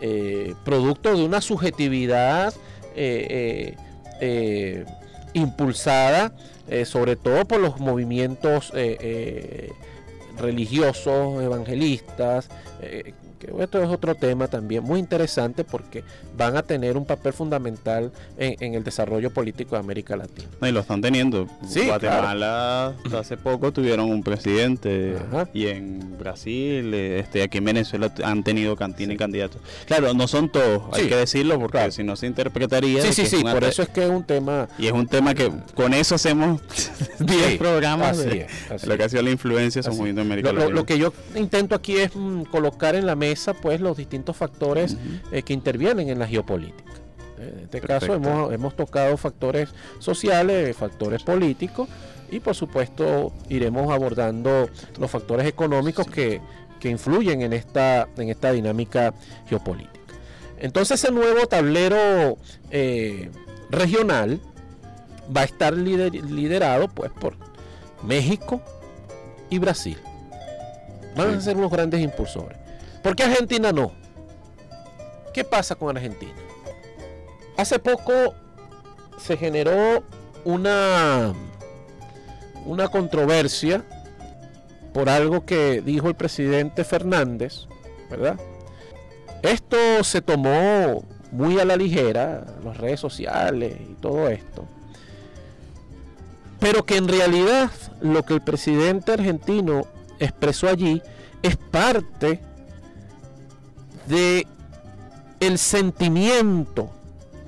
[0.00, 2.54] eh, producto de una subjetividad
[2.94, 3.74] eh,
[4.20, 4.84] eh,
[5.32, 6.32] impulsada
[6.84, 8.74] sobre todo por los movimientos
[10.36, 12.50] religiosos, evangelistas,
[13.58, 16.04] esto es otro tema también muy interesante porque
[16.38, 20.48] van a tener un papel fundamental en, el desarrollo político de América Latina.
[20.62, 21.46] y lo están teniendo.
[21.86, 25.16] Guatemala hace poco tuvieron un presidente
[25.52, 29.60] y en Brasil, este, aquí en Venezuela han tenido cantina y candidatos.
[29.86, 33.02] Claro, no son todos, hay que decirlo porque si no se interpretaría.
[33.02, 34.68] Sí, sí, sí, por eso es que es un tema.
[34.78, 36.60] Y es un tema que con eso hacemos
[37.18, 38.18] 10 programas.
[38.18, 38.46] de,
[38.84, 40.72] lo que ha sido la influencia son muy América Latina.
[40.72, 44.96] Lo, que yo intento aquí es mm, colocar en la mesa pues los distintos factores
[45.32, 46.92] eh, que intervienen en la geopolítica.
[47.38, 49.70] En este caso hemos, hemos tocado factores
[50.00, 51.88] sociales, factores políticos
[52.30, 54.68] y por supuesto iremos abordando
[54.98, 56.40] los factores económicos que,
[56.82, 59.12] influyen en esta, en esta dinámica
[59.48, 59.98] geopolítica.
[60.58, 62.38] Entonces ese nuevo tablero
[62.70, 63.30] eh,
[63.68, 64.40] regional
[65.34, 67.34] va a estar liderado pues por
[68.02, 68.62] México
[69.50, 69.98] y Brasil.
[71.16, 72.56] Van a ser unos grandes impulsores.
[73.02, 73.92] ¿Por qué Argentina no?
[75.38, 76.34] ¿Qué pasa con Argentina?
[77.56, 78.34] Hace poco
[79.20, 80.02] se generó
[80.44, 81.32] una,
[82.66, 83.84] una controversia
[84.92, 87.68] por algo que dijo el presidente Fernández
[88.10, 88.36] ¿verdad?
[89.42, 94.64] Esto se tomó muy a la ligera, las redes sociales y todo esto.
[96.58, 97.70] Pero que en realidad
[98.00, 99.86] lo que el presidente argentino
[100.18, 101.00] expresó allí
[101.42, 102.40] es parte
[104.08, 104.44] de
[105.40, 106.90] el sentimiento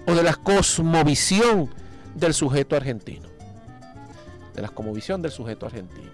[0.07, 1.71] o de la cosmovisión
[2.15, 3.29] del sujeto argentino.
[4.55, 6.11] De la cosmovisión del sujeto argentino.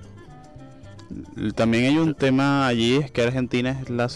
[1.55, 4.09] También hay un tema allí, es que Argentina es la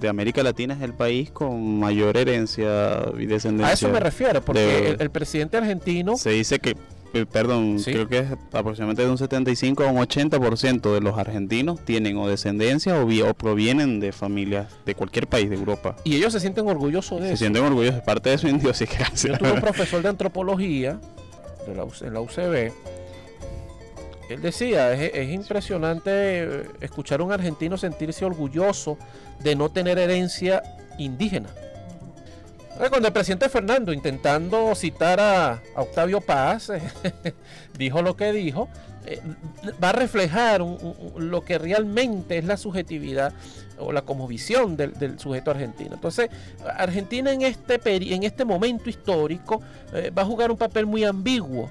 [0.00, 3.70] de América Latina es el país con mayor herencia y descendencia.
[3.70, 6.16] A eso me refiero, porque el, presidente argentino...
[6.16, 6.76] Se dice que,
[7.14, 11.84] eh, perdón, creo que es aproximadamente de un 75 a un 80% de los argentinos
[11.84, 15.96] tienen o descendencia o, o, provienen de familias de cualquier país de Europa.
[16.04, 17.36] Y ellos se sienten orgullosos de eso.
[17.36, 19.32] Se sienten orgullosos, parte de su idiosincrasia.
[19.32, 21.00] Yo tuve un profesor de antropología
[21.66, 22.72] de la, en la UCB
[24.30, 28.96] él decía, es, impresionante eh, escuchar a un argentino sentirse orgulloso
[29.40, 30.62] de no tener herencia
[30.98, 31.50] indígena.
[32.88, 36.72] Cuando el presidente Fernando, intentando citar a, Octavio Paz,
[37.78, 38.68] dijo lo que dijo,
[39.04, 39.20] eh,
[39.82, 43.34] va a reflejar lo que realmente es la subjetividad
[43.78, 45.94] o la visión del, sujeto argentino.
[45.94, 46.30] Entonces,
[46.76, 49.60] Argentina en este, en este momento histórico
[49.92, 51.68] eh, va a jugar un papel muy ambiguo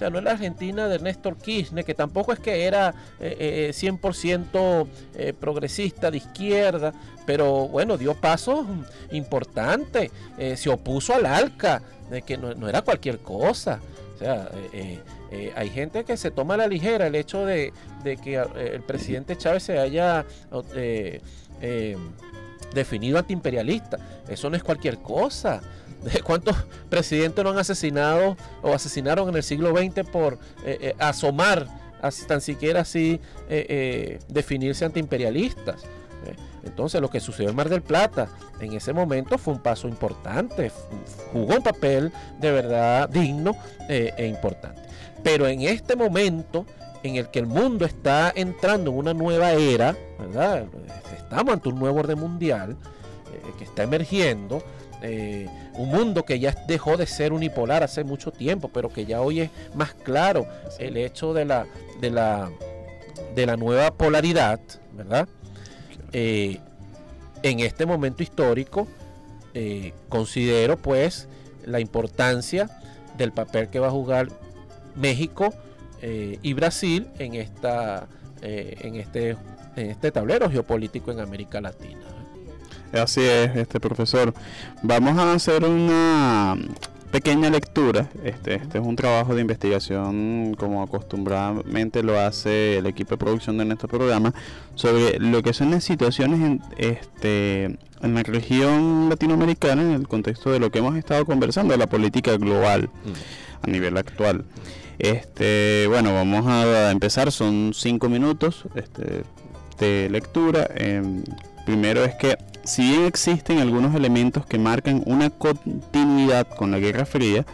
[0.00, 4.50] sea, no es la Argentina de Néstor Kirchner, que tampoco es que era 100% eh,
[4.54, 6.94] eh, eh, progresista de izquierda,
[7.26, 8.66] pero bueno, dio pasos
[9.12, 10.10] importantes,
[10.56, 13.80] se opuso al ALCA, de que no, era cualquier cosa.
[14.14, 14.50] O sea,
[15.54, 17.72] hay gente que se toma a la ligera el hecho de,
[18.02, 20.24] que el presidente Chávez se haya
[22.74, 23.98] definido antiimperialista.
[24.28, 25.60] Eso no es cualquier cosa.
[26.24, 26.56] ¿Cuántos
[26.88, 30.34] presidentes no han asesinado o asesinaron en el siglo XX por
[30.64, 31.66] eh, eh, asomar,
[32.00, 35.82] así, tan siquiera así eh, definirse antiimperialistas?
[36.62, 38.28] Entonces lo que sucedió en Mar del Plata
[38.60, 40.70] en ese momento fue un paso importante,
[41.32, 43.56] jugó un papel de verdad digno
[43.88, 44.82] e importante.
[45.24, 46.66] Pero en este momento
[47.02, 49.96] en el que el mundo está entrando en una nueva era.
[51.16, 52.76] Estamos ante un nuevo orden mundial
[53.56, 54.62] que está emergiendo,
[55.02, 59.20] eh, un mundo que ya dejó de ser unipolar hace mucho tiempo, pero que ya
[59.22, 60.46] hoy es más claro
[60.78, 61.66] el hecho de la,
[62.00, 62.50] de la,
[63.34, 64.60] de la nueva polaridad,
[64.92, 65.28] ¿verdad?
[66.12, 66.58] Eh,
[67.42, 68.86] en este momento histórico,
[69.54, 71.28] eh, considero pues
[71.64, 72.68] la importancia
[73.16, 74.28] del papel que va a jugar
[74.94, 75.54] México
[76.02, 78.08] y Brasil en, esta,
[78.40, 79.36] en, este,
[79.76, 82.19] en este tablero geopolítico en América Latina.
[82.92, 84.34] Así es, este profesor.
[84.82, 86.56] Vamos a hacer una
[87.10, 88.08] pequeña lectura.
[88.24, 93.58] Este, este es un trabajo de investigación, como acostumbradamente lo hace el equipo de producción
[93.58, 94.34] de nuestro programa,
[94.74, 100.50] sobre lo que son las situaciones en, este, en la región latinoamericana en el contexto
[100.50, 103.66] de lo que hemos estado conversando, de la política global mm.
[103.66, 104.44] a nivel actual.
[104.98, 109.22] Este, bueno, vamos a empezar, son cinco minutos este,
[109.78, 110.68] de lectura.
[110.74, 111.24] Em,
[111.64, 117.06] primero es que si bien existen algunos elementos que marcan una continuidad con la Guerra
[117.06, 117.44] Fría,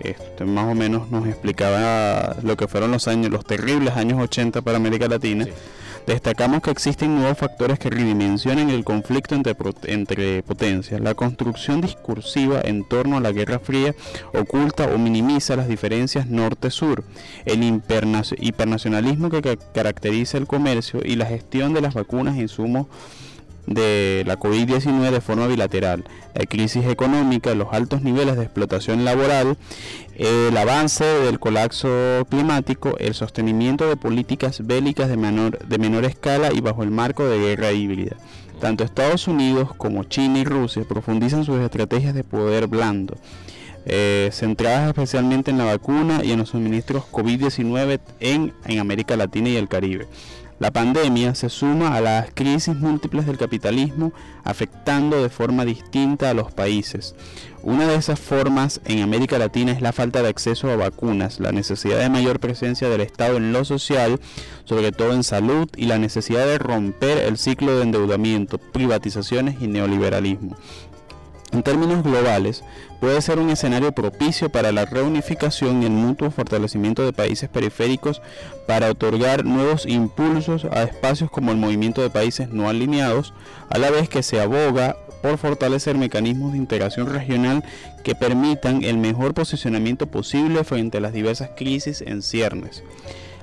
[0.00, 4.62] esto más o menos nos explicaba lo que fueron los años, los terribles años 80
[4.62, 5.46] para América Latina.
[6.06, 9.54] Destacamos que existen nuevos factores que redimensionan el conflicto entre,
[9.84, 11.00] entre potencias.
[11.00, 13.94] La construcción discursiva en torno a la Guerra Fría
[14.34, 17.04] oculta o minimiza las diferencias norte-sur.
[17.44, 22.88] El hipernacionalismo que caracteriza el comercio y la gestión de las vacunas e insumos
[23.66, 26.04] de la COVID-19 de forma bilateral,
[26.34, 29.56] la crisis económica, los altos niveles de explotación laboral,
[30.16, 36.52] el avance del colapso climático, el sostenimiento de políticas bélicas de menor, de menor escala
[36.52, 38.16] y bajo el marco de guerra híbrida.
[38.60, 43.16] Tanto Estados Unidos como China y Rusia profundizan sus estrategias de poder blando,
[43.86, 49.48] eh, centradas especialmente en la vacuna y en los suministros COVID-19 en, en América Latina
[49.48, 50.06] y el Caribe.
[50.62, 54.12] La pandemia se suma a las crisis múltiples del capitalismo
[54.44, 57.16] afectando de forma distinta a los países.
[57.64, 61.50] Una de esas formas en América Latina es la falta de acceso a vacunas, la
[61.50, 64.20] necesidad de mayor presencia del Estado en lo social,
[64.62, 69.66] sobre todo en salud, y la necesidad de romper el ciclo de endeudamiento, privatizaciones y
[69.66, 70.56] neoliberalismo.
[71.50, 72.62] En términos globales,
[73.02, 78.22] puede ser un escenario propicio para la reunificación y el mutuo fortalecimiento de países periféricos
[78.68, 83.34] para otorgar nuevos impulsos a espacios como el movimiento de países no alineados,
[83.70, 87.64] a la vez que se aboga por fortalecer mecanismos de integración regional
[88.04, 92.84] que permitan el mejor posicionamiento posible frente a las diversas crisis en ciernes.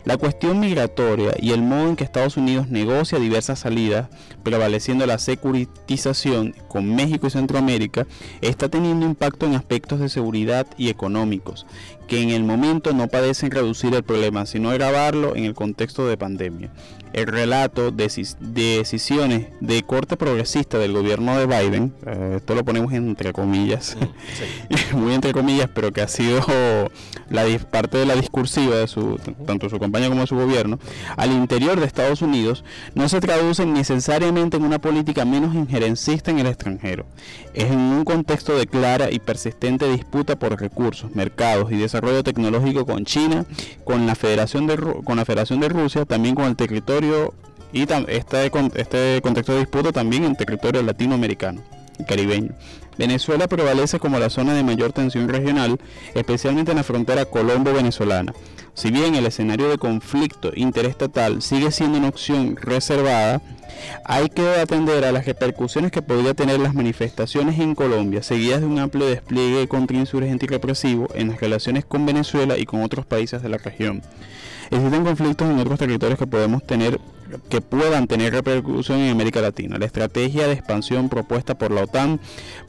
[0.06, 4.08] La cuestión migratoria y el modo en que Estados Unidos negocia diversas salidas,
[4.44, 8.08] prevaleciendo la securitización con México y Centroamérica,
[8.42, 11.66] está teniendo impacto en aspectos de seguridad y económicos,
[12.08, 16.18] que en el momento no padecen reducir el problema, sino agravarlo en el contexto de
[16.18, 16.72] pandemia
[17.14, 22.94] el relato de decisiones de corte progresista del gobierno de Biden, eh, esto lo ponemos
[22.94, 23.98] entre comillas,
[24.94, 26.42] muy entre comillas, pero que ha sido
[27.30, 30.80] la parte de la discursiva de su, tanto su campaña como de su gobierno,
[31.18, 32.64] al interior de Estados Unidos,
[32.96, 37.06] no se traducen necesariamente en una política menos injerencista en el extranjero.
[37.54, 42.86] Es en un contexto de clara y persistente disputa por recursos, mercados y desarrollo tecnológico
[42.86, 43.46] con China,
[43.84, 46.99] con la Federación de, con la Federación de Rusia, también con el territorio
[47.72, 51.62] y este, este contexto de disputa también en territorio latinoamericano
[51.98, 52.54] y caribeño.
[52.98, 55.80] Venezuela prevalece como la zona de mayor tensión regional,
[56.16, 58.34] especialmente en la frontera colombo-venezolana.
[58.74, 63.42] Si bien el escenario de conflicto interestatal sigue siendo una opción reservada,
[64.06, 68.68] hay que atender a las repercusiones que podría tener las manifestaciones en Colombia, seguidas de
[68.68, 73.42] un amplio despliegue contrainsurgente y represivo en las relaciones con Venezuela y con otros países
[73.42, 74.02] de la región.
[74.70, 77.00] Existen conflictos en otros territorios que podemos tener
[77.50, 79.78] que puedan tener repercusión en América Latina.
[79.78, 82.20] La estrategia de expansión propuesta por la OTAN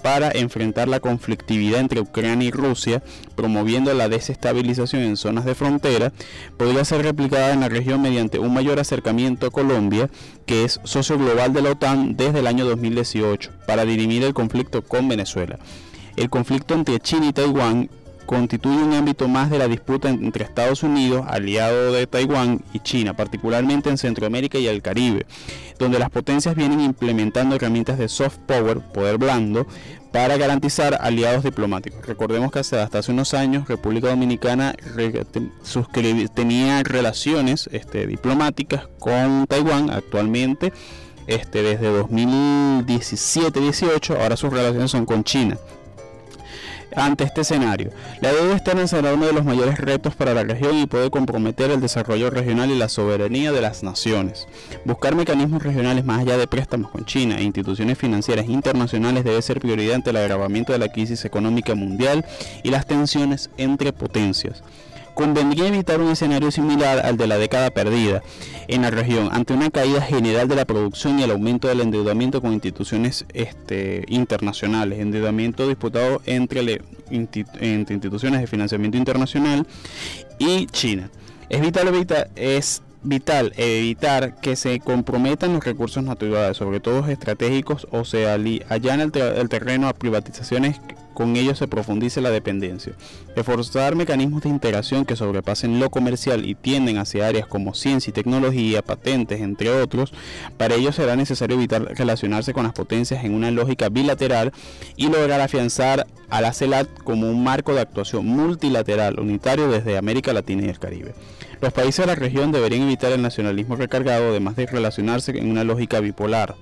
[0.03, 3.03] para enfrentar la conflictividad entre Ucrania y Rusia,
[3.37, 6.13] promoviendo la desestabilización en zonas de frontera,
[6.59, 10.11] podría ser replicada en la región mediante un mayor acercamiento a Colombia,
[10.47, 14.83] que es socio global de la OTAN desde el año 2018, para dirimir el conflicto
[14.83, 15.59] con Venezuela.
[16.17, 17.89] El conflicto entre China y Taiwán
[18.31, 23.17] constituye un ámbito más de la disputa entre Estados Unidos, aliado de Taiwán, y China,
[23.17, 25.27] particularmente en Centroamérica y el Caribe,
[25.81, 29.67] donde las potencias vienen implementando herramientas de soft power, poder blando,
[30.13, 32.07] para garantizar aliados diplomáticos.
[32.07, 34.77] Recordemos que hasta hace unos años República Dominicana
[36.33, 40.73] tenía relaciones este, diplomáticas con Taiwán actualmente.
[41.27, 45.59] Este, desde 2017-18, ahora sus relaciones son con China
[46.97, 47.91] ante este escenario.
[48.21, 51.71] La deuda externa será uno de los mayores retos para la región y puede comprometer
[51.71, 54.47] el desarrollo regional y la soberanía de las naciones.
[54.85, 59.61] Buscar mecanismos regionales más allá de préstamos con China e instituciones financieras internacionales debe ser
[59.61, 62.25] prioridad ante el agravamiento de la crisis económica mundial
[62.63, 64.63] y las tensiones entre potencias
[65.21, 68.23] convendría evitar un escenario similar al de la década perdida
[68.69, 72.41] en la región ante una caída general de la producción y el aumento del endeudamiento
[72.41, 79.67] con instituciones este, internacionales, endeudamiento disputado entre, entre instituciones de financiamiento internacional
[80.39, 81.11] y China.
[81.51, 81.89] Es vital
[82.35, 88.95] es vital evitar que se comprometan los recursos naturales, sobre todo estratégicos, o sea, allá
[88.95, 90.81] en el, el terreno a privatizaciones
[91.21, 92.95] con ello se profundice la dependencia.
[93.37, 98.15] Reforzar mecanismos de integración que sobrepasen lo comercial y tienden hacia áreas como ciencia y
[98.15, 100.15] tecnología, patentes, entre otros.
[100.57, 104.53] Para ello será necesario evitar relacionarse con las potencias en una lógica bilateral
[104.97, 110.33] y lograr afianzar a la CELAT como un marco de actuación multilateral unitario desde América
[110.33, 111.15] Latina y el Caribe.
[111.61, 115.63] Los países de la región deberían evitar el nacionalismo recargado, además de relacionarse en una
[115.63, 116.57] lógica bipolar,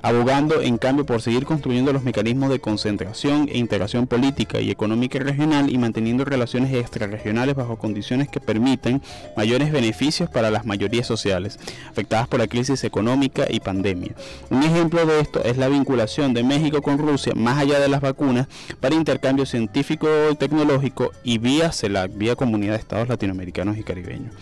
[0.00, 5.18] abogando en cambio por seguir construyendo los mecanismos de concentración e integración política y económica
[5.18, 9.02] regional y manteniendo relaciones extrarregionales bajo condiciones que permitan
[9.36, 11.58] mayores beneficios para las mayorías sociales
[11.90, 14.14] afectadas por la crisis económica y pandemia.
[14.48, 18.00] Un ejemplo de esto es la vinculación de México con Rusia más allá de las
[18.00, 18.46] vacunas
[18.80, 24.37] para intercambio científico y tecnológico y vía CELAC, vía Comunidad de Estados Latinoamericanos y Caribeños.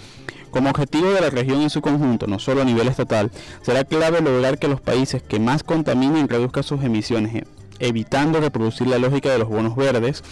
[0.51, 3.31] Como objetivo de la región en su conjunto, no solo a nivel estatal,
[3.63, 7.45] será clave lograr que los países que más contaminen reduzcan sus emisiones,
[7.79, 10.23] evitando reproducir la lógica de los bonos verdes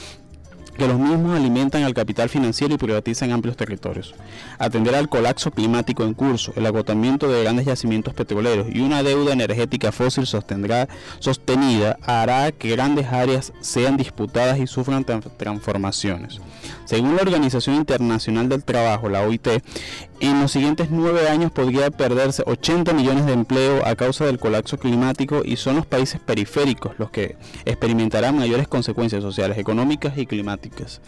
[0.76, 4.14] que los mismos alimentan al capital financiero y privatizan amplios territorios.
[4.58, 9.32] Atender al colapso climático en curso, el agotamiento de grandes yacimientos petroleros y una deuda
[9.32, 16.40] energética fósil sostenida hará que grandes áreas sean disputadas y sufran transformaciones.
[16.84, 19.48] Según la Organización Internacional del Trabajo, la OIT,
[20.20, 24.78] en los siguientes nueve años podría perderse 80 millones de empleo a causa del colapso
[24.78, 31.00] climático y son los países periféricos los que experimentarán mayores consecuencias sociales, económicas y climáticas.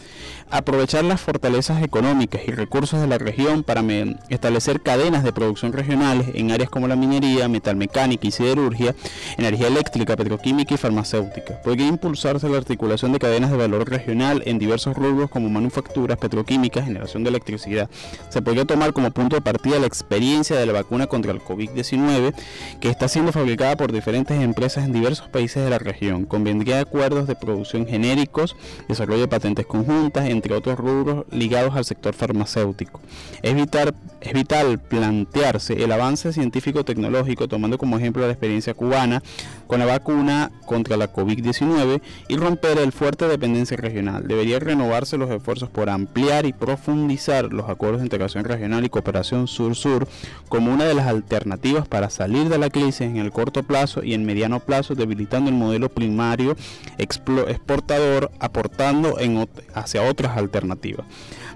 [0.49, 3.83] Aprovechar las fortalezas económicas y recursos de la región para
[4.29, 8.95] establecer cadenas de producción regionales en áreas como la minería, metalmecánica y siderurgia,
[9.37, 11.61] energía eléctrica, petroquímica y farmacéutica.
[11.61, 16.85] Podría impulsarse la articulación de cadenas de valor regional en diversos rubros como manufacturas, petroquímicas,
[16.85, 17.89] generación de electricidad.
[18.29, 22.33] Se podría tomar como punto de partida la experiencia de la vacuna contra el COVID-19
[22.79, 26.25] que está siendo fabricada por diferentes empresas en diversos países de la región.
[26.25, 28.55] Convendría acuerdos de producción genéricos,
[28.87, 32.99] desarrollo de patentes conjuntas, entre otros rubros ligados al sector farmacéutico.
[33.43, 39.21] Es vital, es vital plantearse el avance científico-tecnológico, tomando como ejemplo la experiencia cubana
[39.67, 44.27] con la vacuna contra la COVID-19 y romper el fuerte dependencia regional.
[44.27, 50.07] Debería renovarse los esfuerzos por ampliar y profundizar los acuerdos de integración regional cooperación sur-sur
[50.49, 54.13] como una de las alternativas para salir de la crisis en el corto plazo y
[54.13, 56.55] en mediano plazo, debilitando el modelo primario
[56.97, 61.05] exportador, aportando en, hacia otras alternativas.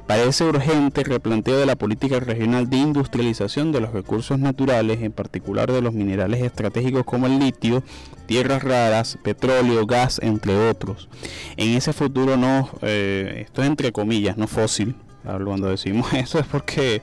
[0.08, 5.14] Parece urgente el replanteo de la política regional de industrialización de los recursos naturales, en
[5.14, 7.82] particular de los minerales estratégicos como el litio,
[8.26, 11.08] tierras raras, petróleo, gas, entre otros.
[11.56, 16.46] En ese futuro no, eh, esto es entre comillas, no fósil, cuando decimos eso es
[16.46, 17.02] porque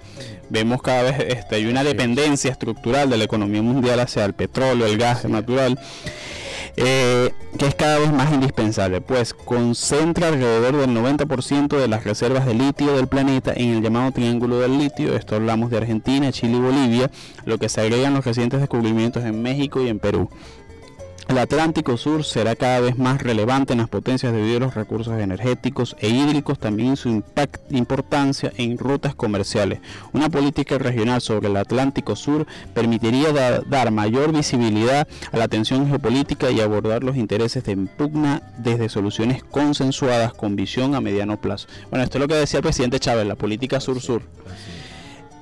[0.51, 4.87] vemos cada vez este, hay una dependencia estructural de la economía mundial hacia el petróleo,
[4.87, 5.79] el gas natural
[6.81, 12.47] eh, que es cada vez más indispensable, pues concentra alrededor del 90% de las reservas
[12.47, 16.57] de litio del planeta en el llamado Triángulo del Litio, esto hablamos de Argentina, Chile
[16.57, 17.11] y Bolivia,
[17.45, 20.31] lo que se agregan los recientes descubrimientos en México y en Perú.
[21.29, 25.21] El Atlántico Sur será cada vez más relevante en las potencias debido a los recursos
[25.21, 27.23] energéticos e hídricos, también su
[27.69, 29.81] importancia en rutas comerciales.
[30.15, 36.51] Una política regional sobre el Atlántico Sur permitiría dar mayor visibilidad a la tensión geopolítica
[36.51, 41.69] y abordar los intereses de impugna desde soluciones consensuadas con visión a mediano plazo.
[41.91, 44.23] Bueno, esto es lo que decía el presidente Chávez, la política sur-sur.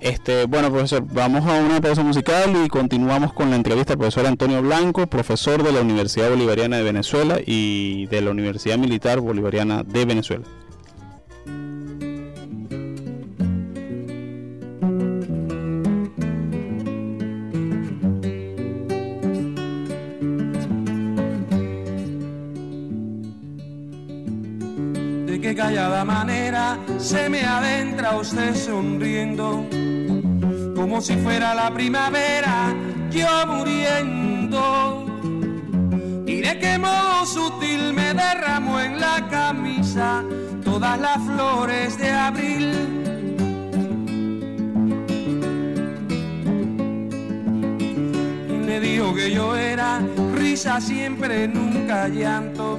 [0.00, 4.26] Este, bueno, profesor, vamos a una pausa musical y continuamos con la entrevista al profesor
[4.26, 9.82] Antonio Blanco, profesor de la Universidad Bolivariana de Venezuela y de la Universidad Militar Bolivariana
[9.82, 10.44] de Venezuela.
[25.66, 29.66] Manera se me adentra usted sonriendo
[30.76, 32.72] como si fuera la primavera,
[33.10, 35.04] yo muriendo.
[36.24, 40.22] Y de qué modo sutil me derramó en la camisa
[40.64, 42.72] todas las flores de abril.
[48.48, 50.00] Y me dijo que yo era
[50.36, 52.78] risa siempre, nunca llanto.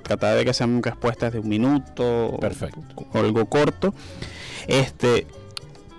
[0.02, 2.80] tratar de que sean respuestas de un minuto Perfecto.
[3.12, 3.94] o algo corto.
[4.66, 5.26] Este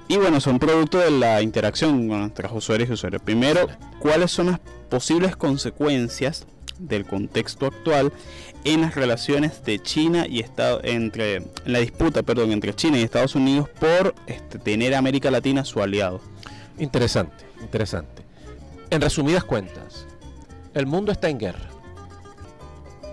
[0.07, 3.21] Y bueno, son producto de la interacción con nuestros usuarios y usuarios.
[3.21, 3.67] Primero,
[3.99, 6.45] ¿cuáles son las posibles consecuencias
[6.77, 8.11] del contexto actual
[8.63, 13.03] en las relaciones de China y Estados entre en la disputa, perdón, entre China y
[13.03, 16.21] Estados Unidos por este, tener a América Latina su aliado?
[16.79, 18.23] Interesante, interesante.
[18.89, 20.05] En resumidas cuentas,
[20.73, 21.72] el mundo está en guerra.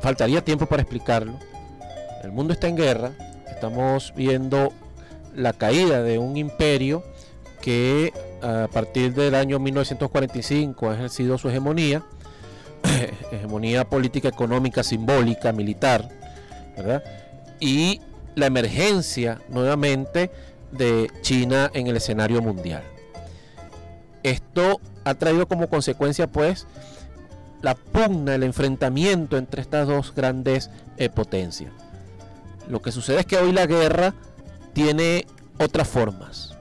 [0.01, 1.35] Faltaría tiempo para explicarlo.
[2.23, 3.13] El mundo está en guerra.
[3.51, 4.73] Estamos viendo
[5.35, 7.03] la caída de un imperio
[7.61, 12.03] que a partir del año 1945 ha ejercido su hegemonía,
[13.33, 16.09] hegemonía política, económica, simbólica, militar,
[16.77, 17.05] ¿verdad?
[17.61, 18.01] Y
[18.35, 20.31] la emergencia nuevamente
[20.73, 22.83] de China en el escenario mundial.
[24.23, 26.67] Esto ha traído como consecuencia pues
[27.63, 31.73] la pugna, el enfrentamiento entre estas dos grandes eh, potencias.
[32.69, 34.15] Lo que sucede es que hoy la guerra
[34.73, 35.27] tiene
[35.59, 36.57] otras formas.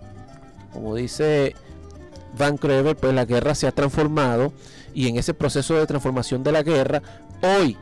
[0.74, 1.56] Como dice
[2.38, 4.54] Van Crever, pues la guerra se ha transformado
[4.93, 7.02] y en ese proceso de transformación de la guerra,
[7.41, 7.78] hoy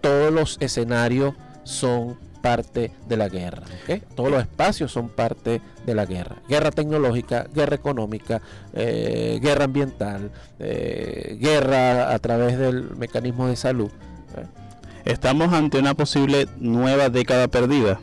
[0.00, 1.34] todos los escenarios
[1.64, 3.62] son parte de la guerra.
[4.14, 6.36] Todos los espacios son parte de la guerra.
[6.48, 8.42] Guerra tecnológica, guerra económica,
[8.74, 13.90] eh, guerra ambiental, eh, guerra a través del mecanismo de salud.
[15.04, 18.00] Estamos ante una posible nueva década perdida.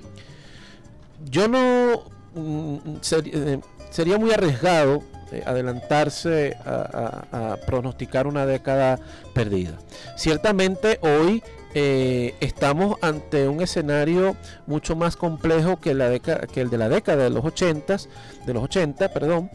[1.30, 2.04] Yo no
[2.36, 2.78] mm,
[3.26, 3.60] eh,
[3.90, 9.00] sería muy arriesgado eh, adelantarse a, pronosticar una década
[9.34, 9.74] perdida.
[10.18, 17.24] Ciertamente hoy eh, estamos ante un escenario mucho más complejo que, el de la década
[17.24, 17.98] de los 80,
[18.46, 19.52] de los 80, perdón,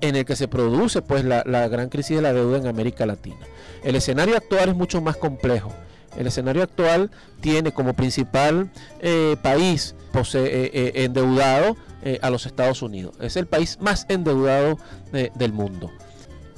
[0.00, 3.46] en el que se produce pues la, gran crisis de la deuda en América Latina.
[3.84, 5.72] El escenario actual es mucho más complejo.
[6.16, 7.10] El escenario actual
[7.40, 8.70] tiene como principal
[9.00, 9.94] eh, país
[10.34, 11.76] eh, endeudado
[12.22, 13.16] a los Estados Unidos.
[13.20, 14.78] Es el país más endeudado
[15.12, 15.90] del mundo.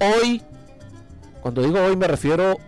[0.00, 0.42] Hoy,
[1.42, 2.58] cuando digo hoy me refiero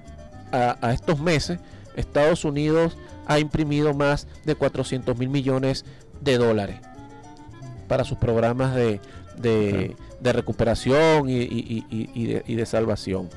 [0.52, 1.58] a, estos meses,
[1.96, 5.84] Estados Unidos ha imprimido más de 400 mil millones
[6.20, 6.80] de dólares
[7.88, 9.00] para sus programas de,
[10.22, 13.28] recuperación y, y de salvación.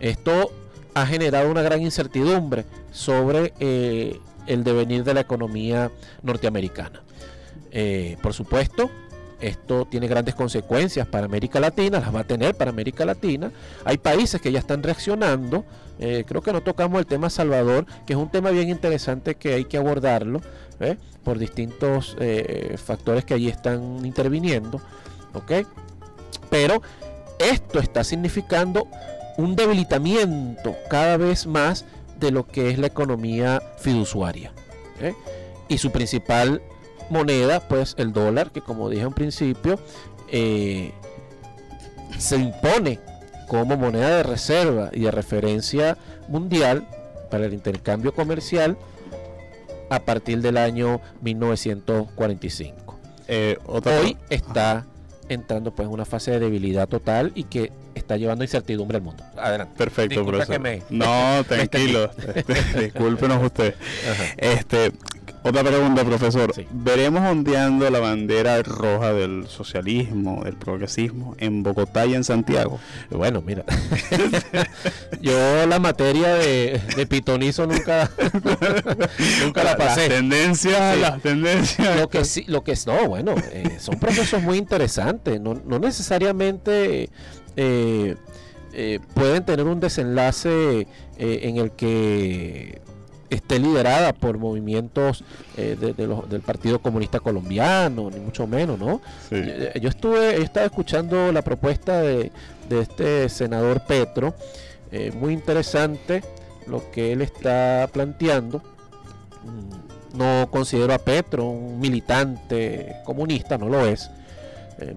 [0.00, 0.52] Esto
[0.94, 5.90] ha generado una gran incertidumbre sobre eh, el devenir de la economía
[6.22, 7.02] norteamericana.
[7.70, 8.90] Eh, por supuesto,
[9.40, 13.50] esto tiene grandes consecuencias para América Latina, las va a tener para América Latina.
[13.84, 15.64] Hay países que ya están reaccionando.
[15.98, 19.54] Eh, creo que no tocamos el tema Salvador, que es un tema bien interesante que
[19.54, 20.40] hay que abordarlo
[21.24, 22.16] por distintos
[22.76, 24.80] factores que allí están interviniendo.
[26.50, 26.82] Pero
[27.38, 28.88] esto está significando
[29.36, 31.84] un debilitamiento cada vez más
[32.18, 34.52] de lo que es la economía fiduciaria.
[35.00, 35.14] ¿eh?
[35.68, 36.60] Y su principal
[37.10, 39.78] moneda, pues el dólar, que como dije en principio,
[40.30, 40.92] eh,
[42.18, 42.98] se impone
[43.48, 45.96] como moneda de reserva y de referencia
[46.28, 46.86] mundial
[47.30, 48.76] para el intercambio comercial
[49.90, 52.98] a partir del año 1945.
[53.28, 54.86] Eh, Hoy está
[55.28, 59.24] entrando pues en una fase de debilidad total y que está llevando incertidumbre al mundo.
[59.36, 59.74] Adelante.
[59.76, 60.60] Perfecto, profesor.
[60.90, 62.10] No, tranquilo.
[62.78, 63.74] Discúlpenos usted.
[64.36, 64.92] Este,
[65.48, 66.52] otra pregunta, profesor.
[66.70, 72.78] ¿Veremos ondeando la bandera roja del socialismo, del progresismo en Bogotá y en Santiago?
[73.10, 73.64] Bueno, mira,
[75.22, 78.10] yo la materia de, pitonizo nunca,
[79.42, 80.08] nunca la pasé.
[80.08, 81.98] Las tendencias, las tendencias.
[81.98, 85.40] Lo que sí, lo que es, no, bueno, eh, son procesos muy interesantes.
[85.40, 87.08] No, no necesariamente
[87.56, 88.16] eh,
[88.74, 90.86] eh, pueden tener un desenlace
[91.16, 92.80] en el que
[93.30, 95.24] esté liderada por movimientos
[95.56, 99.00] del Partido Comunista Colombiano, ni mucho menos, ¿no?
[99.30, 102.30] Yo, estuve, he estado escuchando la propuesta de,
[102.70, 104.34] este senador Petro,
[105.14, 106.22] muy interesante
[106.66, 108.62] lo que él está planteando.
[109.44, 114.10] Mm, no considero a Petro un militante comunista, no lo es.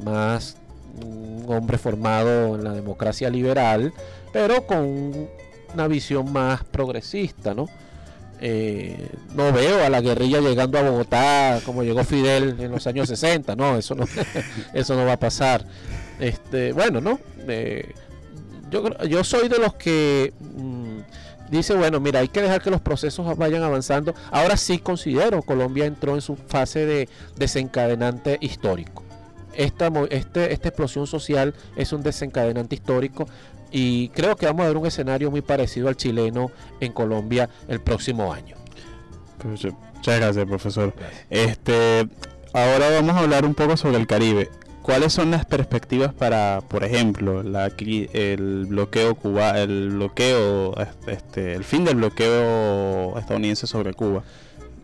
[0.03, 0.57] más
[1.03, 3.93] un hombre formado en la democracia liberal,
[4.33, 5.27] pero con
[5.73, 7.67] una visión más progresista, ¿no?
[8.43, 13.07] Eh, no veo a la guerrilla llegando a Bogotá como llegó Fidel en los años
[13.07, 14.05] 60, no, eso no,
[14.73, 15.65] eso no va a pasar.
[16.19, 17.19] Este, bueno, ¿no?
[17.47, 17.93] Eh,
[18.69, 22.81] yo, yo soy de los que mm, dice, bueno, mira, hay que dejar que los
[22.81, 24.15] procesos vayan avanzando.
[24.31, 29.03] Ahora sí considero Colombia entró en su fase de desencadenante histórico
[29.53, 33.27] esta, este, esta explosión social es un desencadenante histórico
[33.71, 37.79] y creo que vamos a ver un escenario muy parecido al chileno en Colombia el
[37.79, 38.55] próximo año.
[39.43, 40.93] Muchas gracias, profesor.
[41.29, 42.07] Este,
[42.53, 44.49] ahora vamos a hablar un poco sobre el Caribe.
[44.81, 50.73] ¿Cuáles son las perspectivas para, por ejemplo, la, el bloqueo Cuba, el bloqueo,
[51.05, 54.23] este, el fin del bloqueo estadounidense sobre Cuba?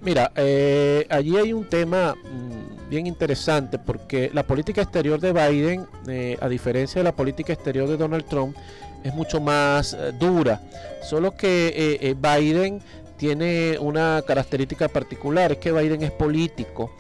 [0.02, 5.88] Mira, eh, allí hay un tema mm, bien interesante porque la política exterior de Biden,
[6.08, 8.56] eh, a diferencia de la política exterior de Donald Trump,
[9.04, 10.62] es mucho más eh, dura.
[11.02, 12.82] Solo que Biden
[13.18, 16.92] tiene una característica particular, es que Biden es político.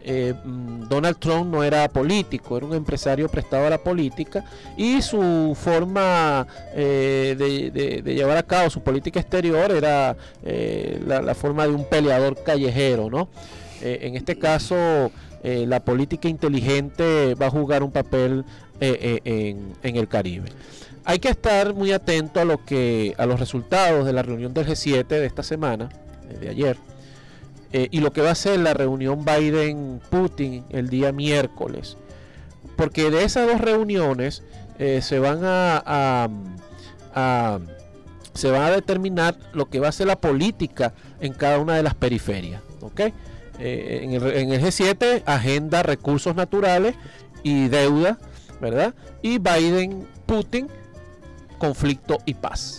[0.00, 4.44] Eh, mm, Donald Trump no era político, era un empresario prestado a la política
[4.76, 11.66] y su forma eh, de, llevar a cabo su política exterior era eh, la, forma
[11.66, 13.28] de un peleador callejero, ¿no?
[13.80, 15.12] en este caso,
[15.44, 18.44] la política inteligente va a jugar un papel
[18.80, 20.50] en, en, el Caribe.
[21.04, 24.66] Hay que estar muy atento a lo que a los resultados de la reunión del
[24.66, 25.90] G7 de esta semana,
[26.40, 26.76] de ayer
[27.72, 31.96] eh, y lo que va a ser la reunión Biden-Putin el día miércoles.
[32.76, 34.42] Porque de esas dos reuniones
[34.78, 36.28] eh, se van a,
[38.34, 41.82] se van a determinar lo que va a ser la política en cada una de
[41.82, 42.62] las periferias.
[43.58, 46.94] Eh, en, el, en, el, G7, agenda, recursos naturales
[47.42, 48.18] y deuda,
[48.60, 48.94] ¿verdad?
[49.22, 50.68] Y Biden-Putin,
[51.58, 52.78] conflicto y paz.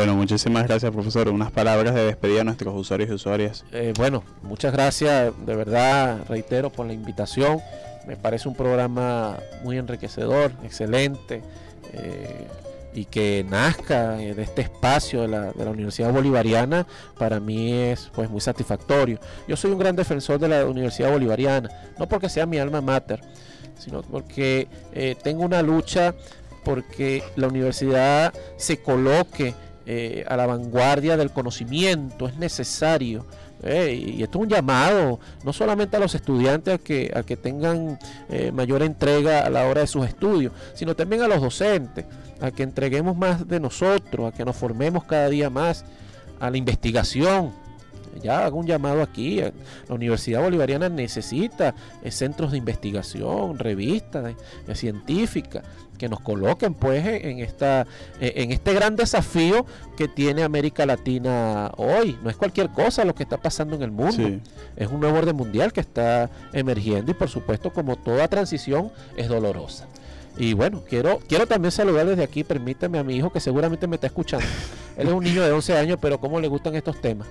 [0.00, 1.28] Bueno, muchísimas gracias, profesor.
[1.28, 3.66] Unas palabras de despedida a nuestros usuarios y usuarias.
[3.70, 7.60] Eh, bueno, muchas gracias, de verdad, reitero, por la invitación.
[8.06, 11.42] Me parece un programa muy enriquecedor, excelente,
[11.92, 12.46] eh,
[12.94, 16.86] y que nazca eh, de este espacio de la, de la, Universidad Bolivariana,
[17.18, 19.20] para mí es pues muy satisfactorio.
[19.46, 23.20] Yo soy un gran defensor de la Universidad Bolivariana, no porque sea mi alma mater,
[23.78, 24.66] sino porque
[25.22, 26.14] tengo una lucha
[26.64, 29.54] porque la universidad se coloque
[29.86, 33.24] eh, a la vanguardia del conocimiento, es necesario.
[33.62, 37.36] Eh, y esto es un llamado no solamente a los estudiantes a que, a que
[37.36, 37.98] tengan
[38.30, 42.06] eh, mayor entrega a la hora de sus estudios, sino también a los docentes,
[42.40, 45.84] a que entreguemos más de nosotros, a que nos formemos cada día más,
[46.38, 47.52] a la investigación,
[48.22, 49.40] ya hago un llamado aquí.
[49.40, 51.74] La Universidad Bolivariana necesita
[52.08, 54.34] centros de investigación, revistas
[54.74, 55.62] científicas
[56.00, 57.82] que nos coloquen pues en esta
[58.20, 59.66] eh, en este gran desafío
[59.98, 62.18] que tiene América Latina hoy.
[62.24, 64.40] No es cualquier cosa lo que está pasando en el mundo.
[64.76, 69.28] Es un nuevo orden mundial que está emergiendo y por supuesto como toda transición es
[69.28, 69.86] dolorosa.
[70.38, 73.96] Y bueno, quiero, quiero también saludar desde aquí, permítame a mi hijo que seguramente me
[73.96, 74.46] está escuchando.
[74.96, 77.28] Él es un niño de 11 años, pero ¿cómo le gustan estos temas?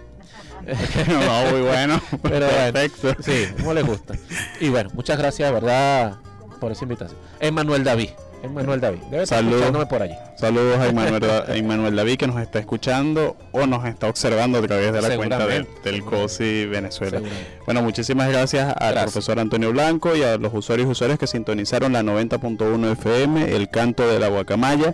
[1.08, 2.00] no, muy bueno.
[2.22, 3.16] Pero Perfecto.
[3.24, 4.16] sí, ¿cómo le gusta?
[4.60, 6.18] Y bueno, muchas gracias, verdad,
[6.60, 7.18] por esa invitación.
[7.40, 8.10] Emanuel David.
[8.44, 9.00] Emanuel David.
[9.12, 10.16] Debe estar Saludos, por allí.
[10.36, 15.02] Saludos a Emanuel, David que nos está escuchando o nos está observando a través de
[15.02, 17.22] la cuenta del COSI Venezuela.
[17.66, 21.94] Bueno, muchísimas gracias al profesor Antonio Blanco y a los usuarios y usuarias que sintonizaron
[21.94, 24.94] la 90.1 FM, el canto de la guacamaya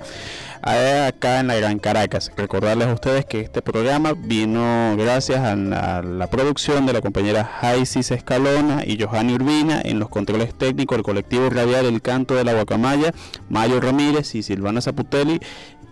[0.61, 2.31] acá en la Gran Caracas.
[2.35, 8.11] Recordarles a ustedes que este programa vino gracias a la, producción de la compañera Jaisis
[8.11, 12.53] Escalona y Johanny Urbina en los controles técnicos del colectivo radial El Canto de la
[12.53, 13.13] Guacamaya,
[13.49, 15.39] Mayo Ramírez y Silvana Zaputelli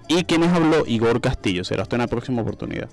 [0.07, 1.63] y quienes habló Igor Castillo.
[1.63, 2.89] Será hasta una próxima oportunidad.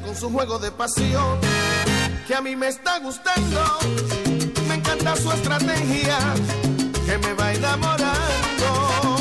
[0.00, 1.38] Con su juego de pasión,
[2.26, 3.78] que a mí me está gustando.
[4.68, 6.18] Me encanta su estrategia,
[7.04, 9.16] que me va enamorando.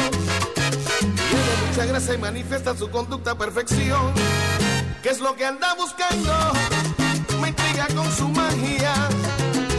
[0.99, 4.13] Tiene mucha gracia y manifiesta su conducta a perfección,
[5.03, 6.33] que es lo que anda buscando.
[7.41, 8.93] Me intriga con su magia,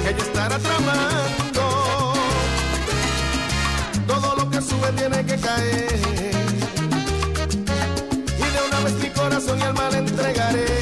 [0.02, 2.12] que ella estará tramando.
[4.06, 5.92] Todo lo que sube tiene que caer
[9.02, 10.81] mi corazón y alma le entregaré.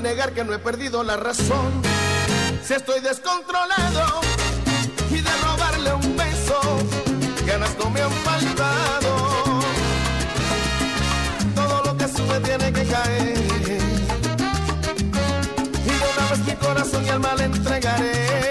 [0.00, 1.82] negar que no he perdido la razón.
[2.64, 4.20] Si estoy descontrolado
[5.10, 6.60] y de robarle un beso,
[7.46, 9.60] ganas no me han faltado.
[11.54, 13.38] Todo lo que sube tiene que caer.
[15.84, 18.49] Y de una vez mi corazón y alma le entregaré.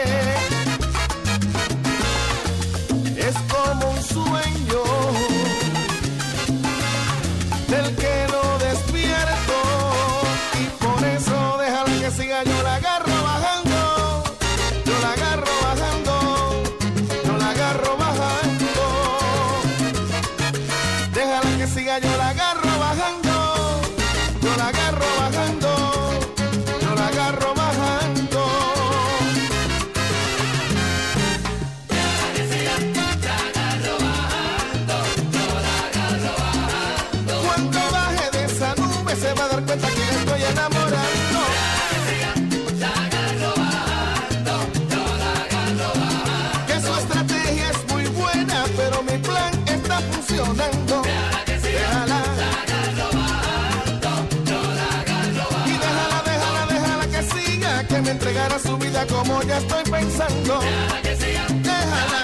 [59.08, 60.60] como ya estoy pensando.
[60.60, 62.22] Deja que déjala.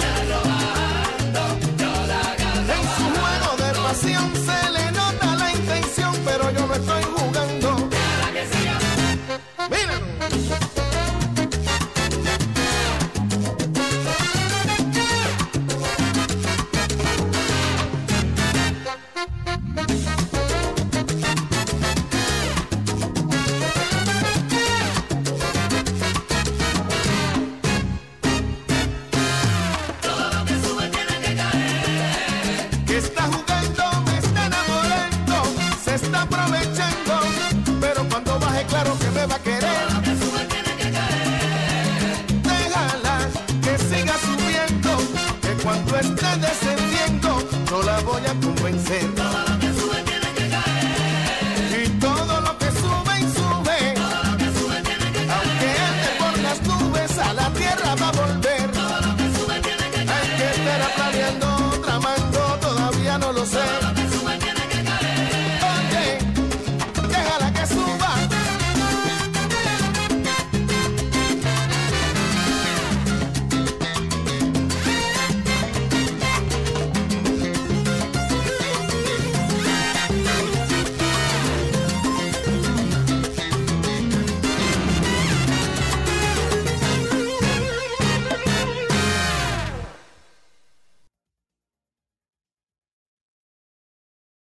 [2.75, 7.04] En su juego de pasión se le nota la intención, pero yo no estoy